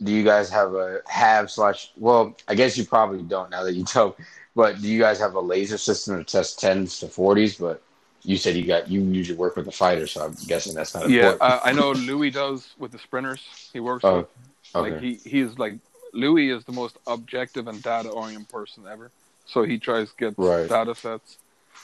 [0.02, 1.92] do you guys have a have slash?
[1.96, 4.16] Well, I guess you probably don't now that you told.
[4.54, 7.56] But do you guys have a laser system to test tens to forties?
[7.56, 7.82] But
[8.22, 11.08] you said you got you usually work with the fighters, so I'm guessing that's not
[11.08, 11.42] Yeah, important.
[11.42, 13.70] I, I know Louie does with the sprinters.
[13.72, 14.26] He works Oh, with
[14.74, 15.06] like okay.
[15.06, 15.74] he he's like
[16.12, 19.10] Louie is the most objective and data oriented person ever.
[19.46, 20.68] So he tries to get Right.
[20.68, 21.38] data sets.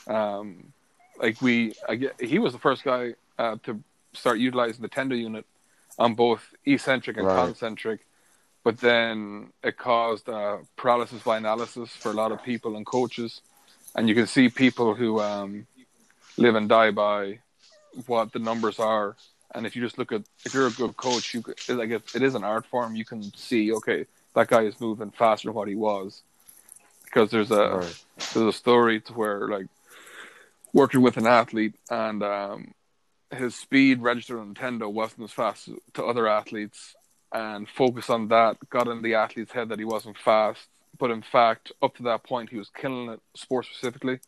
[0.07, 0.73] Um,
[1.17, 3.83] like we, I get, he was the first guy uh, to
[4.13, 5.45] start utilizing the Tendo unit
[5.97, 7.45] on both eccentric and Right.
[7.45, 8.05] concentric.
[8.63, 13.41] But then it caused uh, paralysis by analysis for a lot of people and coaches,
[13.95, 15.65] and you can see people who um,
[16.37, 17.39] live and die by
[18.05, 19.15] what the numbers are.
[19.55, 22.03] And if you just look at, if you're a good coach, you could, like it,
[22.13, 22.95] it is an art form.
[22.95, 24.05] You can see, okay,
[24.35, 26.21] that guy is moving faster than what he was,
[27.09, 28.03] because there's a Right.
[28.33, 29.67] there's a story to where like
[30.73, 32.73] working with an athlete and um,
[33.31, 36.95] his speed registered on Nintendo wasn't as fast to other athletes,
[37.33, 40.61] and focus on that got in the athlete's head that he wasn't fast.
[40.97, 44.19] But in fact, up to that point, he was killing it sport specifically.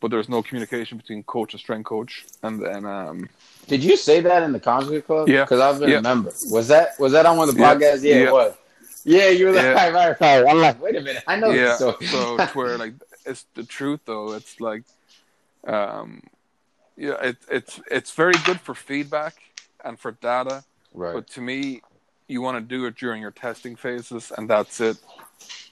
[0.00, 3.28] But there's no communication between coach and strength coach, and then um,
[3.68, 5.28] Did you say that in the Conjugate Club?
[5.28, 5.44] Yeah.
[5.44, 5.98] because I've been Yeah.
[5.98, 6.32] a member.
[6.50, 7.74] Was that was that on one of the Yeah.
[7.74, 8.02] podcasts?
[8.02, 8.26] Yeah, Yeah.
[8.28, 8.54] it was.
[9.10, 9.72] Yeah, you were like, Yeah.
[9.74, 10.46] right, right, right.
[10.48, 11.92] I'm like, wait a minute, I know yeah so
[12.38, 12.94] to where like
[13.26, 14.32] it's the truth though.
[14.32, 14.84] It's like
[15.66, 16.22] um
[16.96, 19.34] yeah it, it's it's very good for feedback
[19.84, 20.62] and for data
[20.94, 21.82] right, but to me
[22.28, 24.96] you want to do it during your testing phases and that's it.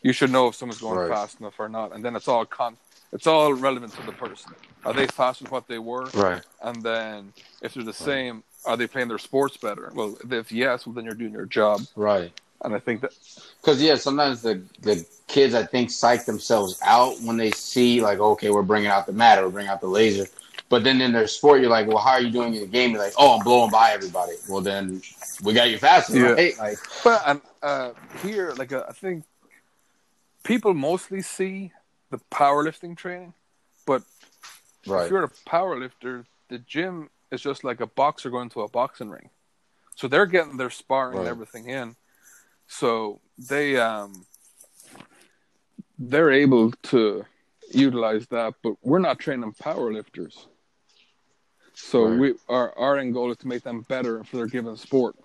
[0.03, 1.09] You should know if someone's going Right.
[1.09, 2.77] fast enough or not and then it's all con
[3.13, 4.53] it's all relevant to the person.
[4.85, 6.11] Are they faster than what they were?
[6.15, 7.33] Right, and then
[7.63, 9.93] if they're the same are they playing their sports better?
[9.95, 11.83] Well if yes well then you're doing your job.
[11.95, 12.33] Right.
[12.65, 13.13] And i think that
[13.61, 18.19] Because yeah, sometimes the the kids I think psych themselves out when they see like,
[18.19, 20.27] okay, we're bringing out the matter, we're bringing out the laser.
[20.71, 22.93] But then in their sport, you're like, well, how are you doing in the game?
[22.93, 24.35] You're like, oh, I'm blowing by everybody.
[24.49, 25.03] Well, then
[25.43, 26.33] we got you faster, Yeah.
[26.33, 26.59] right?
[26.59, 27.91] Like, But and uh,
[28.23, 29.25] here, like uh, I think
[30.45, 31.73] people mostly see
[32.11, 33.35] the powerlifting training,
[33.87, 34.03] but
[35.05, 39.11] if you're a powerlifter, the gym is just like a boxer going to a boxing
[39.11, 39.29] ring.
[39.97, 41.97] So they're getting their sparring and everything in.
[42.69, 44.25] So they um
[45.99, 47.25] they're able to
[47.73, 50.47] utilize that, but we're not training powerlifters.
[51.75, 52.19] So Right.
[52.21, 55.17] we our our end goal is to make them better for their given sport.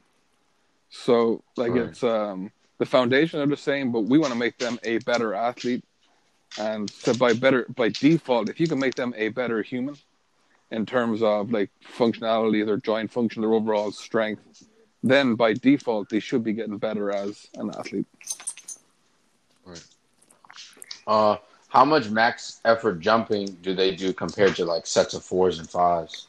[0.90, 1.90] So like Right.
[1.90, 5.34] it's um the foundation are the same, but we want to make them a better
[5.34, 5.84] athlete.
[6.58, 9.96] And so by better by default, if you can make them a better human
[10.72, 14.42] in terms of like functionality, their joint function, their overall strength,
[15.04, 18.08] then by default they should be getting better as an athlete.
[19.66, 19.86] Right.
[21.08, 21.38] uh,
[21.70, 25.70] how much max effort jumping do they do compared to like sets of fours and
[25.70, 26.28] fives?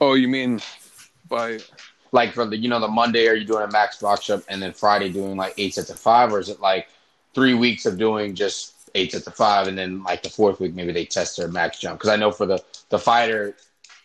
[0.00, 0.60] Oh, you mean
[1.28, 1.58] by
[2.12, 4.62] Like from the you know the Monday, are you doing a max box jump, and
[4.62, 6.88] then Friday doing like eight sets of five, or is it like
[7.34, 10.74] three weeks of doing just eight sets of five, and then like the fourth week
[10.74, 11.98] maybe they test their max jump?
[11.98, 13.56] Because I know for the the fighter,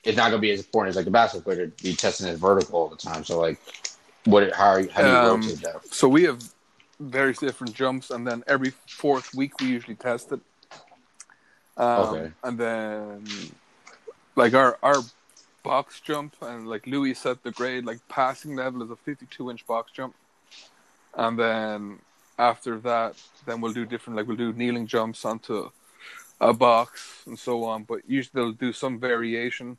[0.03, 2.39] it's not gonna be as important as like the basketball player to be testing his
[2.39, 3.23] vertical all the time.
[3.23, 3.57] So like,
[4.25, 5.93] what how are you, how do you Um, rotate that?
[5.93, 6.43] so we have
[6.99, 10.41] various different jumps, and then every fourth week we usually test it.
[11.77, 12.31] Um, Okay.
[12.43, 13.25] And then,
[14.35, 15.01] like our our
[15.63, 19.65] box jump, and like Louie set the grade, like passing level is a 52 inch
[19.65, 20.13] box jump,
[21.15, 21.99] and then
[22.37, 25.69] after that, then we'll do different, like we'll do kneeling jumps onto
[26.49, 27.83] a box and so on.
[27.83, 29.77] But usually they'll do some variation.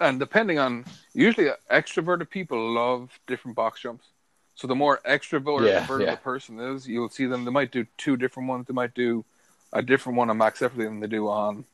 [0.00, 4.06] And depending on, usually extroverted people love different box jumps.
[4.54, 6.10] So the more extroverted Yeah, yeah.
[6.12, 7.44] the person is, you'll see them.
[7.44, 8.66] They might do two different ones.
[8.66, 9.24] They might do
[9.72, 11.64] a different one on max effort than they do on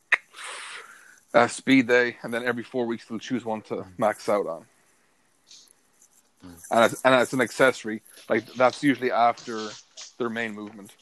[1.35, 4.65] uh, speed day, and then every four weeks they'll choose one to max out on.
[6.71, 8.03] And it's, and it's an accessory.
[8.29, 9.69] Like that's usually after
[10.19, 10.93] their main movement.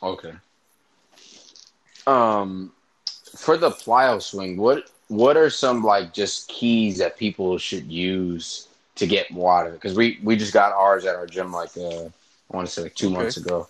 [0.00, 0.32] Okay.
[2.06, 2.72] Um,
[3.36, 8.68] for the plyo swing, what what are some like just keys that people should use
[8.96, 9.70] to get water?
[9.72, 12.82] Because we we just got ours at our gym like uh, I want to say
[12.82, 13.10] like two Okay.
[13.10, 13.68] months ago,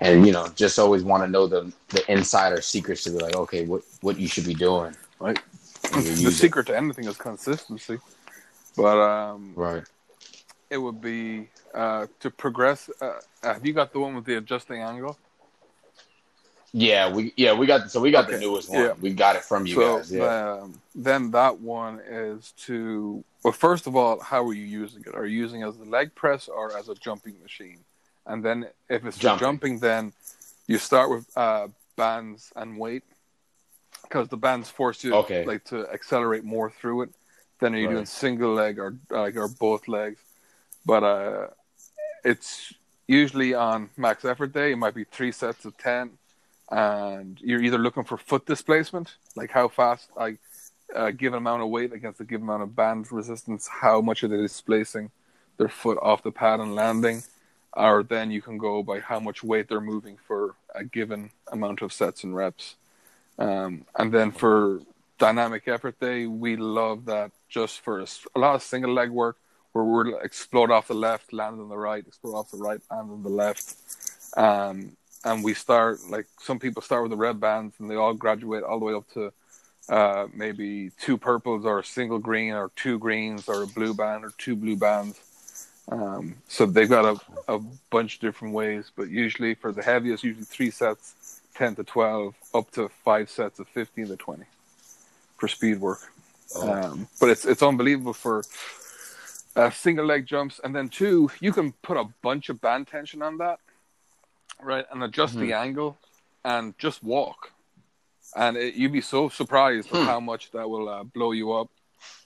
[0.00, 3.34] and you know just always want to know the the insider secrets to be like
[3.36, 4.94] okay what what you should be doing.
[5.20, 5.38] Right.
[5.92, 6.32] the it.
[6.32, 8.00] secret to anything is consistency.
[8.76, 9.84] But um, Right.
[10.70, 12.90] it would be uh, to progress.
[13.00, 15.18] Uh, have you got the one with the adjusting angle?
[16.72, 18.78] Yeah, we yeah we got so we got the newest one.
[18.80, 18.92] Yeah.
[19.00, 20.12] We got it from you so guys.
[20.12, 20.52] Yeah.
[20.62, 25.14] um, then that one is to well, first of all, how are you using it?
[25.14, 27.78] Are you using it as a leg press or as a jumping machine?
[28.26, 29.40] And then if it's Jumping.
[29.46, 30.12] jumping, then
[30.68, 33.02] you start with uh, bands and weight
[34.02, 35.44] because the bands force you Okay.
[35.44, 37.10] like to accelerate more through it.
[37.60, 37.94] Then are you Right.
[37.94, 40.20] doing single leg or like or both legs?
[40.86, 41.46] But uh,
[42.24, 42.72] it's
[43.08, 44.72] usually on max effort day.
[44.72, 46.10] It might be three sets of ten,
[46.70, 50.38] and you're either looking for foot displacement, like how fast, like
[50.94, 54.28] a given amount of weight against a given amount of band resistance, how much are
[54.28, 55.10] they displacing
[55.56, 57.22] their foot off the pad and landing,
[57.74, 61.82] or then you can go by how much weight they're moving for a given amount
[61.82, 62.76] of sets and reps.
[63.38, 64.80] Um, and then for
[65.18, 69.36] dynamic effort day, we love that just for a lot of single leg work
[69.72, 73.10] where we'll explode off the left, land on the right, explode off the right, land
[73.10, 73.76] on the left.
[74.36, 78.14] Um, and we start, like some people start with the red bands and they all
[78.14, 79.32] graduate all the way up to
[79.88, 84.24] uh, maybe two purples or a single green or two greens or a blue band
[84.24, 85.20] or two blue bands.
[85.90, 87.58] Um, so they've got a, a
[87.90, 92.34] bunch of different ways, but usually for the heaviest, usually three sets, 10 to 12,
[92.54, 94.44] up to five sets of 15 to 20
[95.36, 96.00] for speed work.
[96.54, 96.70] Oh.
[96.70, 98.42] Um, but it's it's unbelievable for
[99.56, 103.22] uh, single leg jumps, and then two, you can put a bunch of band tension
[103.22, 103.60] on that,
[104.62, 105.98] right, and adjust the angle,
[106.44, 107.52] and just walk,
[108.36, 110.06] and it, you'd be so surprised at Hmm.
[110.06, 111.68] how much that will uh, blow you up.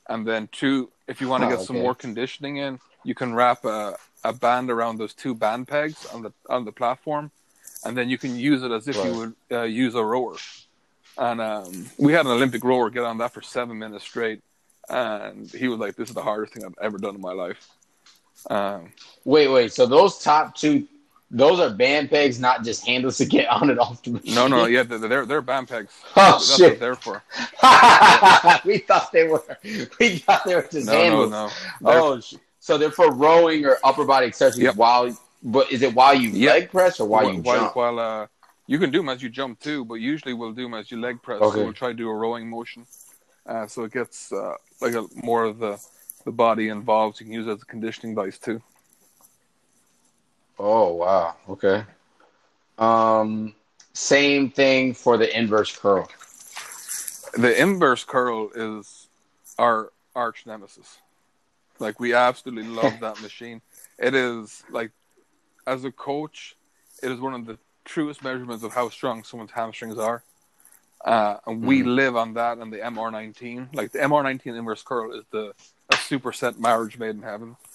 [0.08, 3.34] And then two, if you want to Oh, get some more conditioning in, you can
[3.34, 7.30] wrap a, a band around those two band pegs on the on the platform,
[7.84, 9.06] and then you can use it as if Right.
[9.06, 10.36] you would uh, use a rower.
[11.16, 14.42] And um, we had an Olympic rower get on that for seven minutes straight,
[14.88, 17.60] and he was like, "This is the hardest thing I've ever done in my life."
[18.50, 18.92] Um,
[19.24, 19.72] Wait, wait.
[19.72, 20.86] So those top two,
[21.30, 24.34] those are band pegs, not just handles to get on and off the machine.
[24.34, 25.92] no, no, yeah, they're they're, they're band pegs.
[26.16, 26.70] Oh, That's shit.
[26.72, 27.22] what they're for.
[28.64, 29.42] we thought they were.
[29.98, 31.30] We thought they were just No, no, handles.
[31.30, 31.48] no.
[31.80, 34.76] They're- Oh, sh- so they're for rowing or upper body accessories Yep.
[34.76, 35.16] while.
[35.42, 36.52] But is it while you Yep.
[36.54, 37.76] leg press or while you while, jump?
[37.76, 38.26] while uh,
[38.66, 40.98] you can do them as you jump too, but usually we'll do them as you
[40.98, 41.40] leg press.
[41.42, 41.58] Okay.
[41.58, 42.86] So we'll try to do a rowing motion,
[43.46, 45.78] uh, so it gets uh, like a, more of the
[46.24, 47.20] the body involved.
[47.20, 48.62] You can use it as a conditioning device too.
[50.58, 51.36] Oh wow.
[51.48, 51.84] Okay.
[52.78, 53.54] Um,
[53.92, 56.08] same thing for the inverse curl.
[57.34, 59.08] The inverse curl is
[59.58, 60.98] our arch nemesis.
[61.78, 63.60] Like we absolutely love that machine.
[63.98, 64.90] It is like,
[65.66, 66.56] as a coach,
[67.02, 70.22] it is one of the truest measurements of how strong someone's hamstrings are.
[71.04, 71.94] Uh, and we Mhm.
[71.96, 73.68] live on that and the MR19.
[73.74, 75.52] Like the MR19 inverse curl is the
[75.90, 77.56] a superset marriage made in heaven.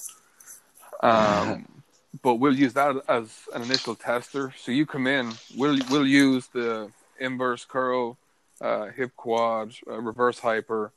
[1.01, 1.78] Um,
[2.21, 4.53] but we'll use that as an initial tester.
[4.57, 8.17] So you come in, we'll we'll use the inverse curl,
[8.61, 10.91] uh, hip quad, uh, reverse hyper,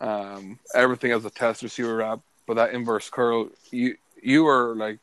[0.00, 1.68] um, everything as a tester.
[1.68, 2.20] See where we're at.
[2.46, 4.98] But that inverse curl, you you are like,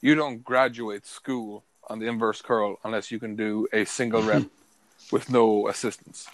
[0.00, 4.44] you don't graduate school on the inverse curl unless you can do a single rep
[5.12, 6.26] with no assistance.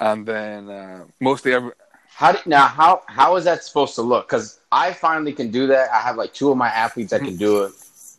[0.00, 1.72] And then uh, mostly every
[2.08, 2.66] How do, now?
[2.66, 4.28] How how is that supposed to look?
[4.28, 5.90] Because I finally can do that.
[5.90, 7.72] I have like two of my athletes that can do it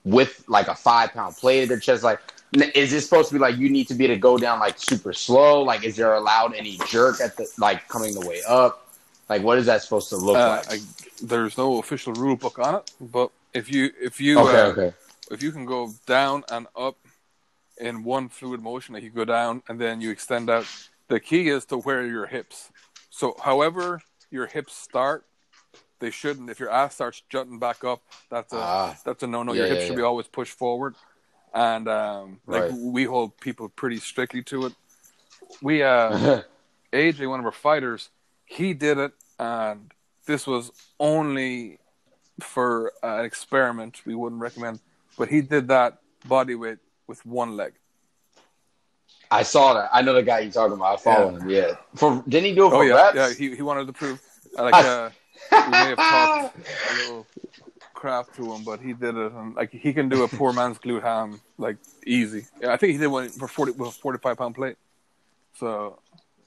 [0.03, 2.03] with like a five pound plate at their chest.
[2.03, 2.19] Like,
[2.53, 5.13] is it supposed to be like you need to be to go down like super
[5.13, 5.61] slow?
[5.61, 8.87] Like, is there allowed any jerk at the like coming the way up?
[9.29, 10.79] Like, what is that supposed to look uh, like?
[10.79, 10.83] I,
[11.23, 14.93] there's no official rule book on it, but if you if you okay, uh, okay.
[15.29, 16.97] if you can go down and up
[17.77, 20.65] in one fluid motion, like you go down and then you extend out.
[21.07, 22.71] The key is to where your hips.
[23.09, 25.25] So, however your hips start,
[26.01, 26.49] they shouldn't.
[26.49, 29.53] If your ass starts jutting back up, that's a Ah, that's a no no.
[29.53, 30.01] Yeah, your hips yeah, should yeah.
[30.01, 30.95] be always pushed forward,
[31.53, 32.71] and um, like Right.
[32.73, 34.73] we hold people pretty strictly to it.
[35.61, 36.41] We uh,
[36.93, 38.09] AJ, one of our fighters,
[38.45, 39.91] he did it, and
[40.25, 41.79] this was only
[42.41, 44.01] for uh, an experiment.
[44.05, 44.79] We wouldn't recommend,
[45.17, 47.73] but he did that body weight with one leg.
[49.29, 49.89] I saw that.
[49.93, 50.99] I know the guy you're talking about.
[50.99, 51.49] I follow him.
[51.49, 51.75] Yeah.
[51.95, 53.15] For didn't he do it for Oh yeah, reps?
[53.15, 53.33] yeah.
[53.33, 54.19] He he wanted to prove
[54.57, 55.09] uh, like uh,
[55.51, 57.27] we may have taught a little
[57.93, 60.79] craft to him, but he did it, and like he can do a poor man's
[60.79, 62.45] glute ham like easy.
[62.59, 64.77] Yeah, I think he did one for forty with a forty five pound plate.
[65.57, 65.99] So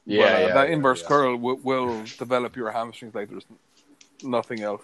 [0.07, 3.47] but, uh, that inverse curl will, will develop your hamstrings like there's
[4.23, 4.83] nothing else.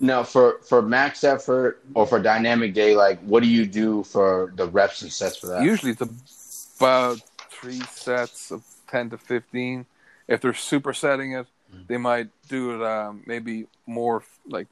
[0.00, 4.52] Now, for for max effort or for dynamic day, like what do you do for
[4.56, 5.62] the reps and sets for that?
[5.62, 9.86] Usually, it's about three sets of ten to fifteen.
[10.28, 11.46] If they're supersetting it.
[11.88, 14.68] They might do it um, maybe more like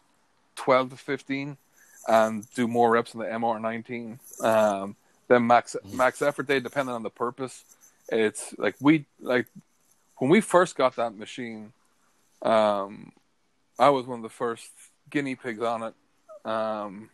[0.56, 1.56] twelve to fifteen,
[2.08, 4.18] and do more reps in the MR nineteen.
[4.40, 4.96] Um,
[5.28, 5.94] then max Mm.
[5.94, 7.64] max effort day, depending on the purpose.
[8.10, 9.46] It's like we like
[10.18, 11.72] when we first got that machine.
[12.42, 13.12] Um,
[13.78, 14.70] I was one of the first
[15.10, 15.94] guinea pigs on it.
[16.48, 17.10] Um,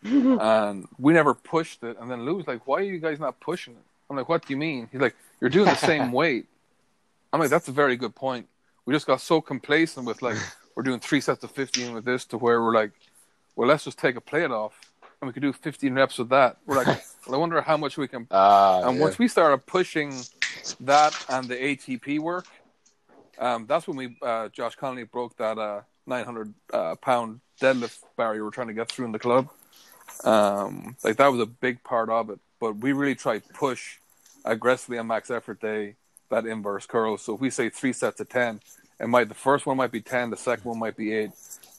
[0.04, 1.96] and we never pushed it.
[2.00, 4.46] And then Lou was like, "Why are you guys not pushing it?" I'm like, "What
[4.46, 6.46] do you mean?" He's like, "You're doing the same weight."
[7.32, 8.46] I'm like, "That's a very good point."
[8.88, 10.38] We just got so complacent with like
[10.74, 12.92] we're doing three sets of 15 with this to where we're like,
[13.54, 14.72] "Well, let's just take a plate off
[15.20, 16.86] and we could do 15 reps with that." We're like,
[17.26, 19.02] "Well, I wonder how much we can." Uh, And yeah.
[19.02, 20.24] once we started pushing
[20.80, 22.46] that and the ATP work,
[23.38, 28.42] um, that's when we uh, Josh Connolly broke that uh, 900 uh, pound deadlift barrier
[28.42, 29.50] we're trying to get through in the club.
[30.24, 33.98] Um, like that was a big part of it, but we really tried to push
[34.46, 35.96] aggressively on max effort day
[36.30, 37.16] that inverse curl.
[37.18, 38.60] So if we say three sets of 10,
[39.00, 41.30] it might the first one might be 10, the second one might be eight,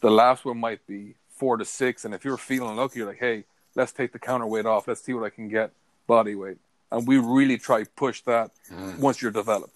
[0.01, 2.05] the last one might be four to six.
[2.05, 3.43] And if you're feeling lucky, you're like, hey,
[3.75, 4.87] let's take the counterweight off.
[4.87, 5.71] Let's see what I can get
[6.07, 6.57] body weight.
[6.91, 8.99] And we really try to push that Mm.
[8.99, 9.75] once you're developed.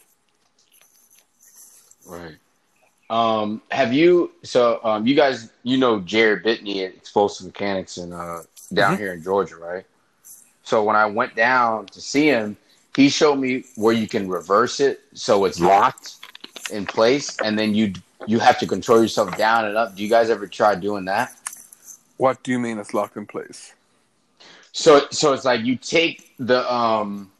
[2.06, 2.36] Right.
[3.10, 8.14] Um, have you so um you guys you know Jared Bitney at Explosive Mechanics and
[8.14, 8.42] uh
[8.74, 9.00] down Mhm.
[9.00, 9.86] here in Georgia, right?
[10.64, 12.56] So when I went down to see him,
[12.96, 16.16] he showed me where you can reverse it so it's locked
[16.72, 17.94] in place and then you
[18.26, 19.96] you have to control yourself down and up.
[19.96, 21.36] Do you guys ever try doing that?
[22.18, 23.74] What do you mean it's locked in place?
[24.72, 27.32] So so it's like you take the um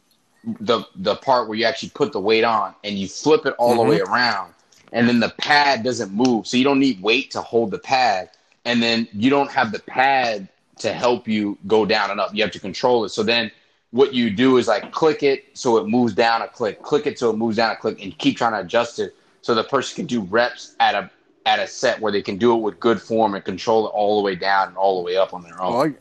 [0.60, 3.72] the the part where you actually put the weight on and you flip it all
[3.72, 3.76] Mhm.
[3.76, 4.52] the way around
[4.92, 6.46] and then the pad doesn't move.
[6.46, 8.30] So you don't need weight to hold the pad
[8.64, 10.48] and then you don't have the pad
[10.78, 12.34] to help you go down and up.
[12.34, 13.08] You have to control it.
[13.10, 13.50] So then
[13.94, 17.16] what you do is like click it so it moves down a click, click it
[17.16, 19.94] so it moves down a click and keep trying to adjust it so the person
[19.94, 21.08] can do reps at a
[21.46, 24.16] at a set where they can do it with good form and control it all
[24.20, 25.90] the way down and all the way up on their own.
[25.90, 25.94] I,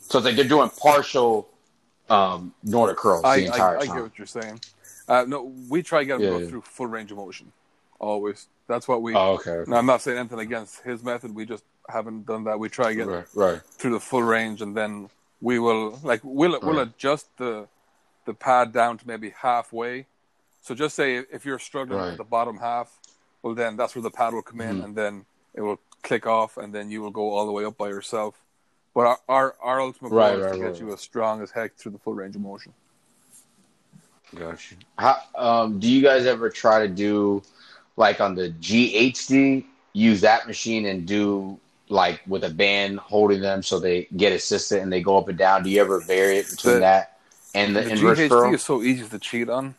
[0.00, 1.48] So it's like they're doing partial
[2.10, 3.94] um, Nordic curls I, the entire I, I time.
[3.96, 4.60] get what you're saying.
[5.06, 6.48] Uh, no, we try to get them Yeah, go yeah.
[6.48, 7.52] through full range of motion.
[8.00, 8.48] Always.
[8.66, 9.14] That's what we.
[9.14, 9.62] oh, okay.
[9.70, 11.34] No, I'm not saying anything against his method.
[11.34, 12.58] We just haven't done that.
[12.58, 13.60] We try to get Right, right.
[13.62, 15.08] through the full range, and then
[15.40, 17.68] we will like we'll we'll adjust the
[18.24, 20.06] the pad down to maybe halfway.
[20.60, 22.08] So just say if you're struggling Right.
[22.08, 22.98] with the bottom half,
[23.42, 24.84] well then that's where the pad will come in, Mhm.
[24.84, 25.24] and then
[25.54, 28.34] it will click off, and then you will go all the way up by yourself.
[28.94, 31.50] But our our, our ultimate goal Right, is right, to get you as strong as
[31.50, 32.72] heck through the full range of motion.
[34.34, 34.74] Gotcha.
[34.98, 37.42] How, um, do you guys ever try to do
[37.96, 39.64] like on the GHD,
[39.94, 41.58] use that machine and do
[41.90, 45.38] like with a band holding them so they get assisted and they go up and
[45.38, 45.62] down?
[45.62, 47.18] Do you ever vary it between The- that
[47.54, 48.54] and the, the inverse GHD curl?
[48.54, 49.74] is so easy to cheat on.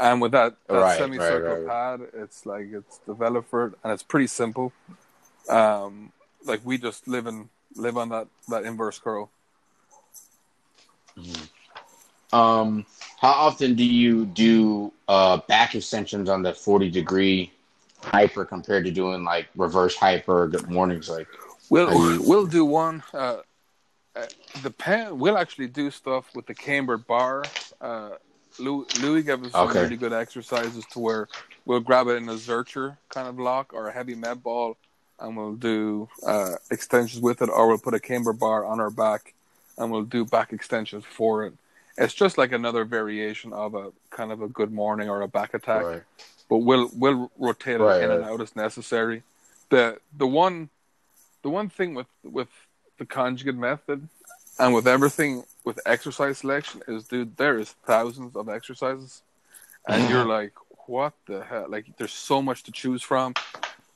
[0.00, 3.92] And with that, that Right, semicircle right, pad, it's like it's developed for it, and
[3.92, 4.72] it's pretty simple.
[5.48, 6.10] Um,
[6.44, 9.30] like we just live and live on that that inverse curl.
[12.32, 12.84] Um,
[13.20, 17.52] how often do you do uh, back extensions on the 40 degree
[18.04, 20.48] hyper compared to doing like reverse hyper?
[20.48, 21.26] Good mornings, like
[21.70, 23.02] We'll you- we'll do one.
[23.12, 23.38] Uh,
[24.16, 24.26] uh,
[24.62, 27.44] the pen we'll actually do stuff with the camber bar.
[27.80, 28.10] Uh,
[28.58, 29.82] Louie, Louie gave us some Okay.
[29.82, 31.26] really good exercises to where
[31.64, 34.76] we'll grab it in a Zercher kind of lock or a heavy med ball,
[35.18, 38.90] and we'll do uh, extensions with it, or we'll put a camber bar on our
[38.90, 39.34] back,
[39.76, 41.54] and we'll do back extensions for it.
[41.98, 45.54] It's just like another variation of a kind of a good morning or a back
[45.54, 46.02] attack right,
[46.48, 49.22] but we'll we'll rotate it Right, in and out as necessary.
[49.70, 50.70] The the one
[51.42, 52.48] the one thing with with
[52.98, 54.08] the conjugate method
[54.58, 59.22] and with everything with exercise selection is dude there is thousands of exercises
[59.88, 60.52] and you're like
[60.86, 63.34] what the hell like there's so much to choose from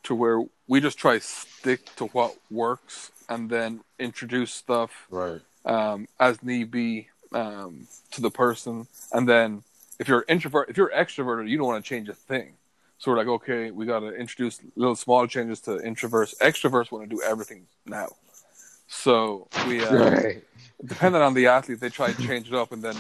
[0.03, 5.41] to where we just try to stick to what works and then introduce stuff right,
[5.65, 8.87] um, as need be um, to the person.
[9.13, 9.63] And then
[9.99, 12.55] if you're introvert, if you're extroverted, you don't want to change a thing.
[12.99, 16.37] So we're like, okay, we got to introduce little small changes to introverts.
[16.39, 18.09] Extroverts want to do everything now.
[18.89, 20.45] So we, uh, right.
[20.85, 22.73] depending on the athlete, they try to change it up.
[22.73, 22.97] And then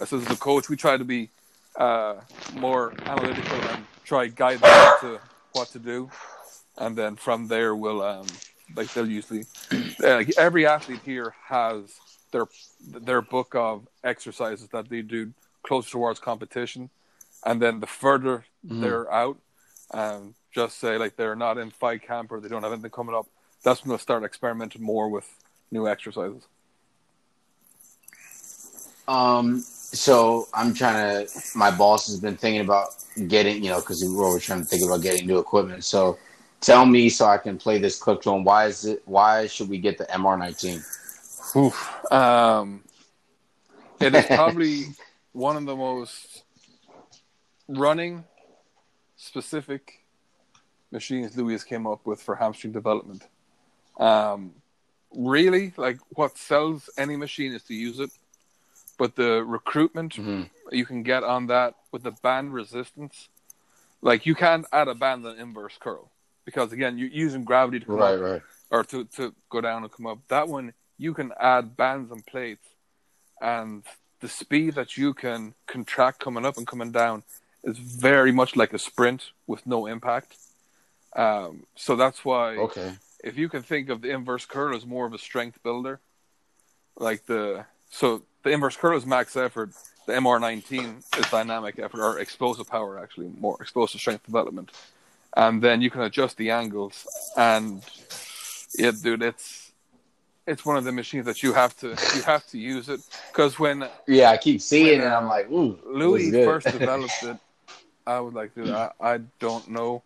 [0.00, 1.30] as as the coach, we try to be
[1.76, 2.16] uh,
[2.54, 5.20] more analytical and try to guide them to
[5.52, 6.10] what to do.
[6.78, 8.26] And then from there, we'll um,
[8.74, 9.44] like they'll usually
[9.98, 11.98] like every athlete here has
[12.32, 12.46] their
[12.80, 15.32] their book of exercises that they do
[15.66, 16.90] closer towards competition,
[17.44, 18.80] and then the further Mhm.
[18.80, 19.38] they're out,
[19.90, 23.14] um, just say like they're not in fight camp or they don't have anything coming
[23.14, 23.26] up.
[23.62, 25.28] That's when they'll start experimenting more with
[25.70, 26.42] new exercises.
[29.08, 31.32] Um, so I'm trying to.
[31.54, 32.88] My boss has been thinking about
[33.28, 35.84] getting, you know, because we were trying to think about getting new equipment.
[35.84, 36.18] So
[36.60, 38.44] tell me, so I can play this clip to him.
[38.44, 39.02] Why is it?
[39.06, 40.82] Why should we get the MR19?
[41.56, 42.12] Oof.
[42.12, 42.82] Um,
[44.00, 44.86] it is probably
[45.36, 46.44] one of the most
[47.68, 48.24] running
[49.16, 50.06] specific
[50.90, 53.28] machines Louie came up with for hamstring development.
[54.00, 54.54] Um,
[55.14, 58.10] really, like what sells any machine is to use it,
[58.96, 60.48] but the recruitment Mhm.
[60.72, 63.28] you can get on that with the band resistance,
[64.00, 66.10] like you can't add a band on inverse curl
[66.46, 68.42] because again you're using gravity to Right, up right.
[68.70, 70.18] or to, to go down and come up.
[70.28, 72.68] That one you can add bands and plates,
[73.40, 73.84] and
[74.20, 77.22] the speed that you can contract coming up and coming down
[77.62, 80.36] is very much like a sprint with no impact.
[81.14, 82.94] Um, so that's why Okay.
[83.24, 86.00] if you can think of the inverse curl as more of a strength builder,
[86.98, 89.70] like the so the inverse curl is max effort,
[90.06, 94.70] the MR19 is dynamic effort or explosive power actually, more explosive strength development,
[95.36, 97.06] and then you can adjust the angles
[97.36, 97.82] and
[98.78, 99.65] yeah, dude, it's
[100.46, 103.00] it's one of the machines that you have to you have to use it
[103.32, 105.12] because when Yeah, I keep seeing When, it.
[105.12, 105.78] I'm like, ooh.
[105.86, 107.38] Louie first developed it,
[108.06, 110.02] I was like, dude, I, I don't know.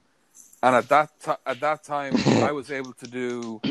[0.62, 3.62] And at that ti at that time, I was able to do,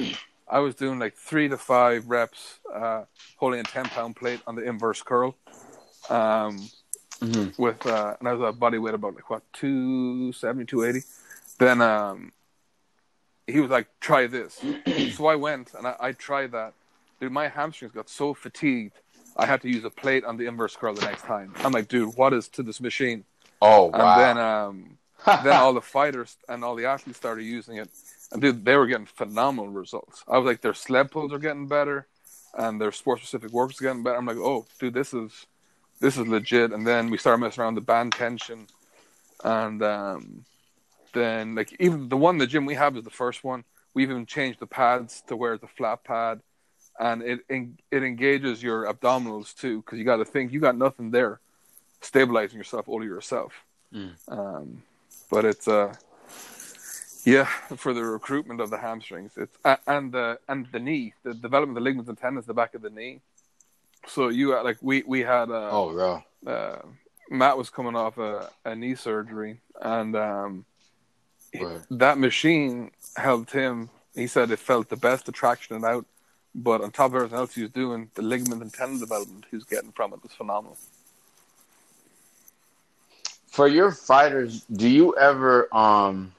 [0.47, 3.05] I was doing like three to five reps, uh,
[3.36, 5.36] holding a ten pound plate on the inverse curl,
[6.09, 6.70] um,
[7.22, 7.57] Mhm.
[7.57, 11.05] with uh, and I was a body weight about like what 270, 280.
[11.59, 12.32] Then um,
[13.52, 14.64] he was like, try this.
[15.14, 16.74] so I went and I, I tried that.
[17.20, 18.93] Dude, my hamstrings got so fatigued.
[19.38, 21.54] I had to use a plate on the inverse curl the next time.
[21.58, 23.24] I'm like, dude, what is to this machine?
[23.62, 24.16] Oh And wow.
[24.18, 24.97] then um,
[25.43, 27.89] then all the fighters and all the athletes started using it,
[28.32, 30.24] and dude, they were getting phenomenal results.
[30.28, 32.08] I was like, their sled pulls are getting better,
[32.58, 34.18] and their sport specific works getting better.
[34.18, 35.45] I'm like, oh, dude, this is
[36.00, 36.72] this is legit.
[36.72, 38.68] And then we started messing around with the band tension,
[39.43, 40.45] and um,
[41.14, 43.64] then like even the one the gym we have is the first one.
[43.93, 46.41] We've even changed the pads to where it's a flat pad,
[46.99, 51.12] and it it engages your abdominals too because you got to think you got nothing
[51.12, 51.39] there
[52.01, 53.53] stabilizing yourself all yourself.
[53.93, 54.14] Mm.
[54.28, 54.84] Um,
[55.30, 55.93] but it's uh
[57.26, 57.45] yeah
[57.76, 61.78] for the recruitment of the hamstrings it's uh, and the and the knee the development
[61.78, 63.20] of the ligaments and tendons the back of the knee
[64.07, 66.51] so you uh, like we we had uh, oh, yeah.
[66.51, 66.82] uh
[67.30, 70.66] matt was coming off a, a knee surgery and um
[71.54, 71.82] Right.
[71.89, 76.06] that machine helped him he said it felt the best to traction it out
[76.54, 79.56] but on top of everything else he was doing the ligament and tendon development he
[79.56, 80.78] was getting from it was phenomenal
[83.47, 86.34] For your fighters, do you ever um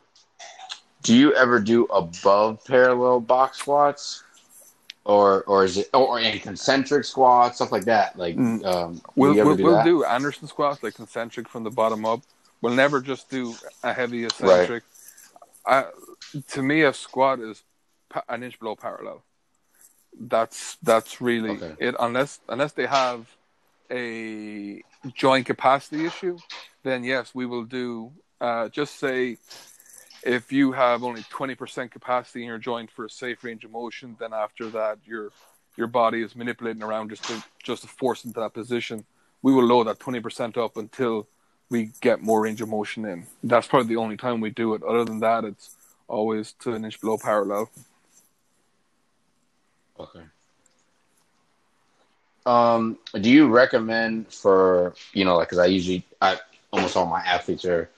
[1.03, 4.23] do you ever do above parallel box squats?
[5.05, 8.17] Or or is it or any concentric squats, stuff like that?
[8.17, 8.65] Like Mm.
[8.65, 12.21] um We'll we'll, do we'll do Anderson squats like concentric from the bottom up.
[12.63, 14.85] We'll never just do a heavy eccentric.
[15.67, 15.87] I,
[16.49, 17.63] to me, a squat is
[18.29, 19.23] an inch below parallel.
[20.19, 21.75] That's that's really Okay.
[21.79, 21.95] it.
[21.99, 23.29] Unless unless they have
[23.91, 24.83] a
[25.15, 26.39] joint capacity issue,
[26.83, 28.13] then yes, we will do.
[28.41, 29.37] Uh, just say
[30.23, 33.71] if you have only twenty percent capacity in your joint for a safe range of
[33.71, 35.31] motion, then after that your
[35.77, 39.05] your body is manipulating around just to just to force into that position.
[39.43, 41.29] We will load that twenty percent up until
[41.71, 43.27] we get more range of motion in.
[43.43, 44.83] That's probably the only time we do it.
[44.83, 45.71] Other than that, it's
[46.09, 47.71] always to an inch below parallel.
[49.99, 50.23] Okay.
[52.47, 56.39] Um, do you recommend for you know like because I usually I
[56.73, 57.91] almost all my athletes are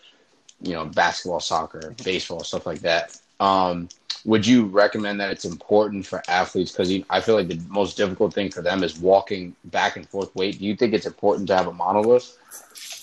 [0.61, 3.18] you know basketball, soccer, baseball, stuff like that.
[3.41, 3.89] Um,
[4.25, 8.33] would you recommend that it's important for athletes because I feel like the most difficult
[8.35, 10.59] thing for them is walking back and forth weight.
[10.59, 12.37] Do you think it's important to have a monolift?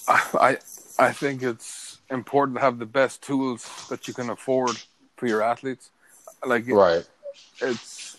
[0.09, 0.57] I
[0.97, 4.77] I think it's important to have the best tools that you can afford
[5.17, 5.91] for your athletes.
[6.45, 7.07] Like it- Right.
[7.61, 8.17] it's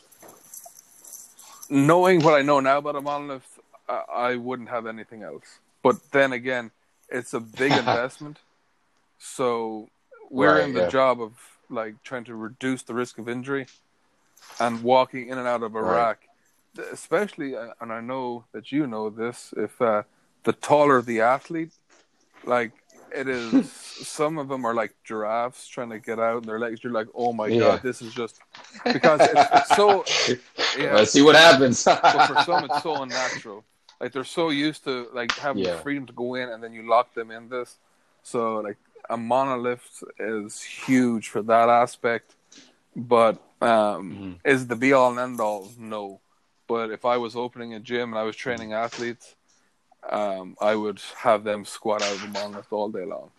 [1.69, 5.59] knowing what I know now about a monolift, I, I wouldn't have anything else.
[5.83, 6.71] But then again,
[7.09, 8.39] it's a big investment,
[9.19, 9.89] so
[10.31, 10.89] we're Right, in the yeah.
[10.89, 11.33] job of
[11.71, 13.67] like trying to reduce the risk of injury
[14.61, 16.29] and walking in and out of a rack,
[16.77, 16.89] Right.
[16.93, 17.55] especially.
[17.55, 19.53] And I know that you know this.
[19.57, 20.05] If uh,
[20.45, 21.73] the taller the athlete,
[22.45, 22.73] like
[23.15, 23.71] it is,
[24.03, 26.83] some of them are like giraffes trying to get out, and their legs.
[26.83, 27.59] You're like, oh my Yeah.
[27.61, 28.41] god, this is just
[28.85, 30.05] because it's, it's so.
[30.79, 31.85] Yeah, Let's see what happens.
[32.13, 33.65] but for some it's so unnatural.
[34.01, 35.73] like they're so used to like having Yeah.
[35.73, 37.77] the freedom to go in and then you lock them in this.
[38.23, 38.79] So like
[39.11, 42.37] a monolift is huge for that aspect,
[42.95, 44.39] but um, Mhm.
[44.45, 45.73] is the be all and end all?
[45.77, 46.21] No.
[46.69, 49.35] But if I was opening a gym and I was training athletes,
[50.09, 53.31] um, I would have them squat out of the monolift all day long.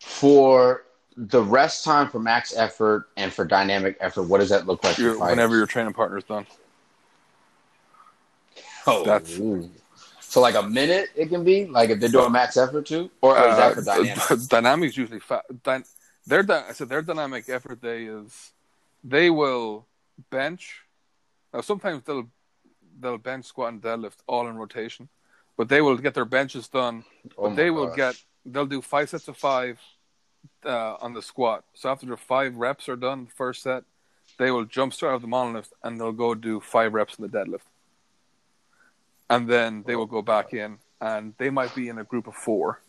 [0.00, 0.84] For
[1.16, 4.96] the rest time for max effort and for dynamic effort, what does that look like?
[4.96, 6.46] for Your, whenever your training partner's done.
[8.86, 9.70] Oh, That's- ooh.
[10.20, 13.38] so like a minute it can be like if they're doing max effort too, or,
[13.38, 14.48] or is that for Uh, dynamic?
[14.48, 15.84] dynamics usually fa- dy-
[16.26, 18.52] their said their dynamic effort day is
[19.04, 19.86] they will
[20.30, 20.80] bench.
[21.52, 22.28] Now sometimes they'll
[23.02, 25.08] they'll bench, squat, and deadlift all in rotation,
[25.56, 27.04] but they will get their benches done.
[27.38, 27.96] Oh But they will gosh.
[27.96, 29.80] get they'll do five sets of five
[30.64, 31.64] uh, on the squat.
[31.74, 33.84] So after the five reps are done, first set,
[34.38, 37.22] they will jump start out of the monolift and they'll go do five reps in
[37.22, 37.66] the deadlift,
[39.30, 42.34] and then they will go back in and they might be in a group of
[42.34, 42.80] four.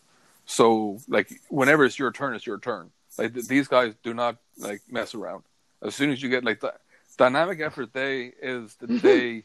[0.46, 2.90] So like whenever it's your turn, it's your turn.
[3.18, 5.44] Like th- these guys do not like mess around.
[5.82, 6.74] As soon as you get like the
[7.16, 9.44] dynamic effort day is the day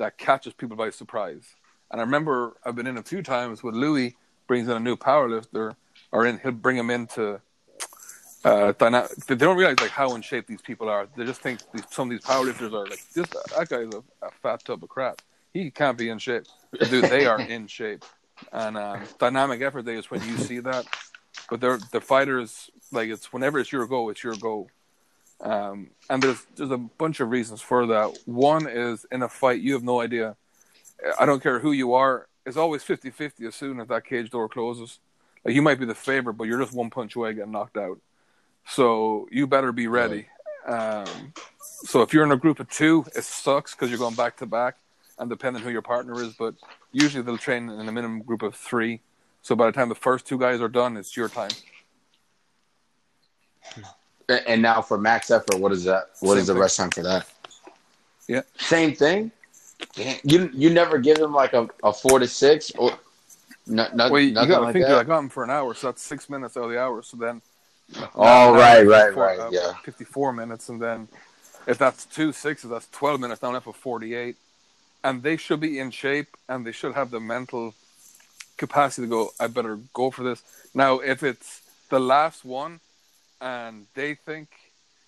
[0.00, 1.54] that catches people by surprise.
[1.90, 4.96] And I remember I've been in a few times with Louie brings in a new
[4.96, 5.76] powerlifter,
[6.10, 7.40] or in he'll bring him into
[8.44, 9.10] uh, dynamic.
[9.26, 11.06] They don't realize like how in shape these people are.
[11.16, 13.28] They just think these, some of these powerlifters are like this.
[13.56, 15.20] That guy's a, a fat tub of crap.
[15.52, 16.44] He can't be in shape.
[16.88, 18.04] Dude, they are in shape.
[18.52, 20.86] And um, dynamic effort day is when you see that.
[21.50, 24.68] But they're the fighters like it's whenever it's your goal, it's your go.
[25.40, 28.18] Um, and there's there's a bunch of reasons for that.
[28.26, 30.36] One is in a fight, you have no idea.
[31.18, 32.28] I don't care who you are.
[32.44, 34.98] It's always 50-50 as soon as that cage door closes.
[35.44, 37.98] Like you might be the favorite, but you're just one punch away getting knocked out.
[38.66, 40.26] So you better be ready.
[40.66, 44.36] Um, so if you're in a group of two, it sucks because you're going back
[44.38, 44.76] to back,
[45.18, 46.34] and depending who your partner is.
[46.34, 46.54] But
[46.92, 49.00] usually they'll train in a minimum group of three.
[49.42, 51.50] So by the time the first two guys are done, it's your time.
[54.46, 56.10] And now for max effort, what is that?
[56.20, 56.62] What is Same the thing.
[56.62, 57.26] rest time for that?
[58.28, 58.42] Yeah.
[58.58, 59.32] Same thing.
[60.22, 62.92] You you never give them like a, a four to six or
[63.66, 64.98] no, no, Well, you, nothing got to like think that.
[64.98, 67.02] I got them for an hour, so that's six minutes out of the hour.
[67.02, 67.40] So then,
[68.14, 69.72] Oh, right, right, 54 right, uh, yeah.
[69.84, 71.08] fifty-four minutes, and then
[71.66, 73.42] if that's two sixes, that's twelve minutes.
[73.42, 74.36] Left for forty-eight,
[75.02, 77.74] and they should be in shape, and they should have the mental
[78.58, 79.30] capacity to go.
[79.40, 80.42] I better go for this
[80.74, 80.98] now.
[81.00, 82.80] If it's the last one,
[83.40, 84.48] and they think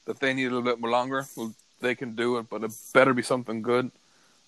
[0.06, 2.70] that they need a little bit more longer, well, they can do it, but it
[2.94, 3.90] better be something good.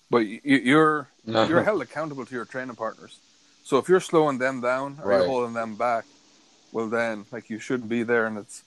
[0.09, 1.47] But you, you're No.
[1.47, 3.19] you're held accountable to your training partners.
[3.63, 5.17] So if you're slowing them down or Right.
[5.17, 6.05] you're holding them back,
[6.71, 8.63] well then like you shouldn't be there and it's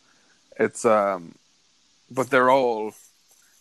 [0.58, 1.34] it's um
[2.10, 2.92] but they're all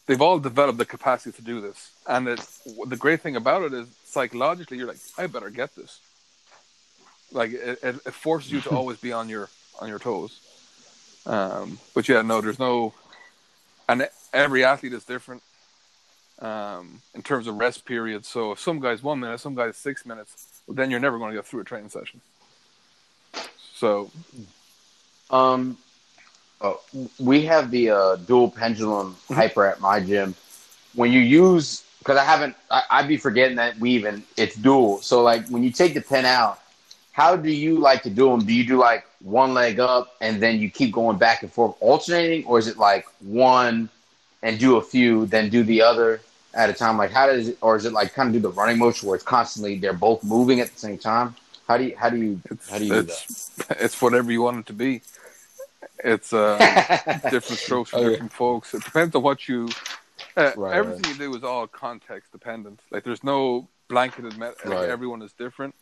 [0.07, 1.91] they've all developed the capacity to do this.
[2.07, 5.99] And it's the great thing about it is psychologically you're like, I better get this.
[7.31, 9.49] Like it, it, it forces you to always be on your
[9.79, 10.41] on your toes.
[11.27, 12.93] Um but yeah, no, there's no
[13.89, 15.43] and every athlete is different
[16.39, 18.27] um, in terms of rest periods.
[18.27, 21.31] So if some guys one minute, some guys six minutes, well, then you're never going
[21.31, 22.21] to get through a training session.
[23.75, 24.11] So
[25.29, 25.77] Um,
[26.61, 26.81] oh,
[27.19, 29.33] we have the uh, dual pendulum Mm-hmm.
[29.33, 30.35] hyper at my gym.
[30.93, 35.01] When you use, because I haven't, I, I'd be forgetting that we even it's dual.
[35.01, 36.59] So like when you take the pen out,
[37.13, 38.41] how do you like to do them?
[38.45, 41.75] Do you do like one leg up and then you keep going back and forth
[41.79, 43.89] alternating, or is it like one
[44.43, 46.21] and do a few, then do the other
[46.53, 46.97] at a time?
[46.97, 49.15] Like how does it, or is it like kind of do the running motion where
[49.15, 51.35] it's constantly they're both moving at the same time?
[51.67, 54.41] How do you how do you it's how do you do it's it's whatever you
[54.41, 55.01] want it to be.
[56.03, 56.57] It's uh,
[57.29, 58.09] different strokes for Okay.
[58.09, 58.73] different folks.
[58.73, 59.69] It depends on what you.
[60.35, 62.79] Uh, Right, everything you do is all context dependent.
[62.91, 64.37] Like there's no blanketed.
[64.37, 64.89] Met- like, Right.
[64.89, 65.75] Everyone is different,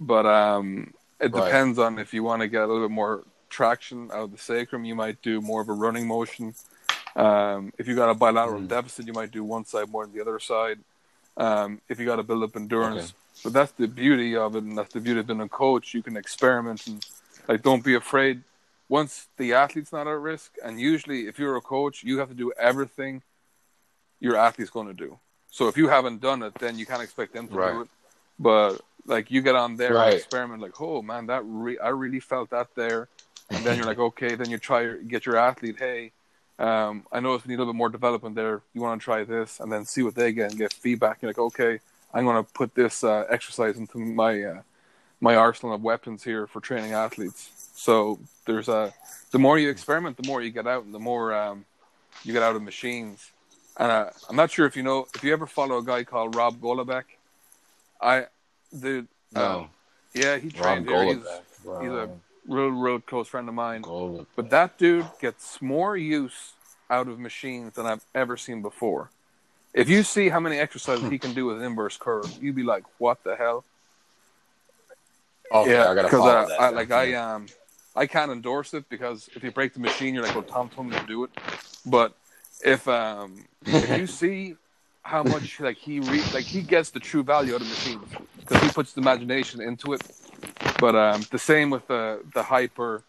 [0.00, 0.92] but um,
[1.22, 1.44] it Right.
[1.44, 4.38] depends on if you want to get a little bit more traction out of the
[4.38, 4.84] sacrum.
[4.84, 6.54] You might do more of a running motion.
[7.14, 8.68] Um, if you got a bilateral Mm.
[8.68, 10.78] deficit, you might do one side more than the other side.
[11.36, 13.14] Um, if you got to build up endurance,
[13.44, 15.94] but that's the beauty of it, and that's the beauty of being a coach.
[15.94, 17.04] You can experiment and
[17.48, 18.42] like don't be afraid.
[18.88, 22.34] Once the athlete's not at risk, and usually if you're a coach, you have to
[22.34, 23.22] do everything
[24.20, 25.18] your athlete's going to do.
[25.50, 27.72] So if you haven't done it, then you can't expect them to Right.
[27.72, 27.88] do it.
[28.38, 30.12] But like you get on there Right.
[30.12, 33.08] and experiment, like, oh man, that re- I really felt that there,
[33.50, 36.12] and then you're like, okay, then you try get your athlete, hey,
[36.58, 38.62] um, I noticed we need a little bit more development there.
[38.74, 41.20] You want to try this, and then see what they get and get feedback.
[41.20, 41.80] You're like, okay,
[42.14, 44.62] I'm going to put this uh, exercise into my uh,
[45.20, 47.50] my arsenal of weapons here for training athletes.
[47.74, 48.92] So there's a
[49.32, 51.64] the more you experiment, the more you get out, and the more um,
[52.22, 53.30] you get out of machines.
[53.78, 56.36] And uh, I'm not sure if you know if you ever follow a guy called
[56.36, 57.04] Rob Golobec.
[58.00, 58.26] I
[58.72, 59.68] the No,
[60.14, 61.04] yeah he Rob trained here.
[61.04, 61.82] He's, Goloback.
[61.82, 63.82] he's a Rob real real close friend of mine.
[63.82, 64.26] Goloback.
[64.36, 66.52] But that dude gets more use
[66.90, 69.10] out of machines than I've ever seen before.
[69.74, 72.84] If you see how many exercises he can do with inverse curl, you'd be like,
[72.98, 73.64] "What the hell?"
[75.50, 76.60] Okay, I gotta follow uh, that.
[76.60, 77.46] I, like I um,
[77.94, 80.88] I can't endorse it because if you break the machine, you're like, "Well, Tom told
[80.88, 81.30] me to do it."
[81.86, 82.14] But
[82.64, 84.56] if um, if you see
[85.02, 88.00] how much like he re- like he gets the true value out of the machine
[88.52, 90.02] because he puts the imagination into it.
[90.78, 93.02] But um, the same with the the hyper,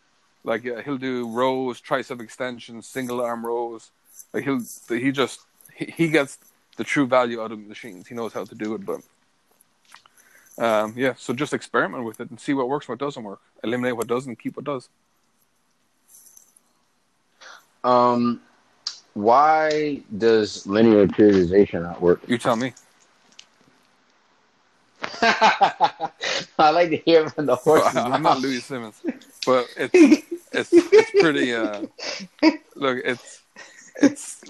[0.44, 3.92] like uh, he'll do rows, tricep extensions, single arm rows.
[4.32, 5.42] Like he'll he just
[5.76, 6.38] he, he gets
[6.78, 8.08] the true value out of machines.
[8.08, 9.02] He knows how to do it, but
[10.58, 11.14] um, yeah.
[11.18, 13.42] So just experiment with it and see what works, what doesn't work.
[13.64, 14.90] Eliminate what doesn't, keep what does.
[17.84, 18.40] Um,
[19.14, 22.22] why does linear periodization not work?
[22.28, 22.74] You tell me.
[25.22, 28.40] I like to hear from the horse's I'm not.
[28.42, 29.02] Louie Simmons,
[29.46, 29.94] but it's
[30.54, 31.54] it's it's pretty.
[31.54, 31.84] Uh,
[32.76, 33.42] look, it's
[34.02, 34.42] it's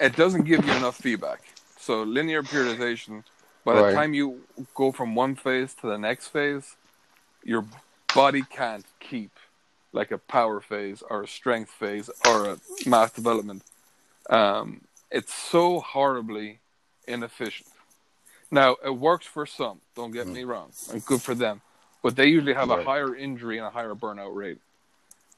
[0.00, 1.40] it doesn't give you enough feedback.
[1.78, 3.24] So linear periodization,
[3.64, 3.94] by the Right.
[3.94, 4.40] time you
[4.74, 6.76] go from one phase to the next phase,
[7.44, 7.66] your
[8.14, 9.32] body can't keep
[9.92, 13.62] like a power phase or a strength phase or a mass development.
[14.28, 16.60] Um, it's so horribly
[17.08, 17.68] inefficient.
[18.50, 19.80] Now it works for some.
[19.94, 20.32] Don't get hmm.
[20.32, 21.60] me wrong, and good for them,
[22.02, 24.58] but they usually have a higher injury and a higher burnout rate.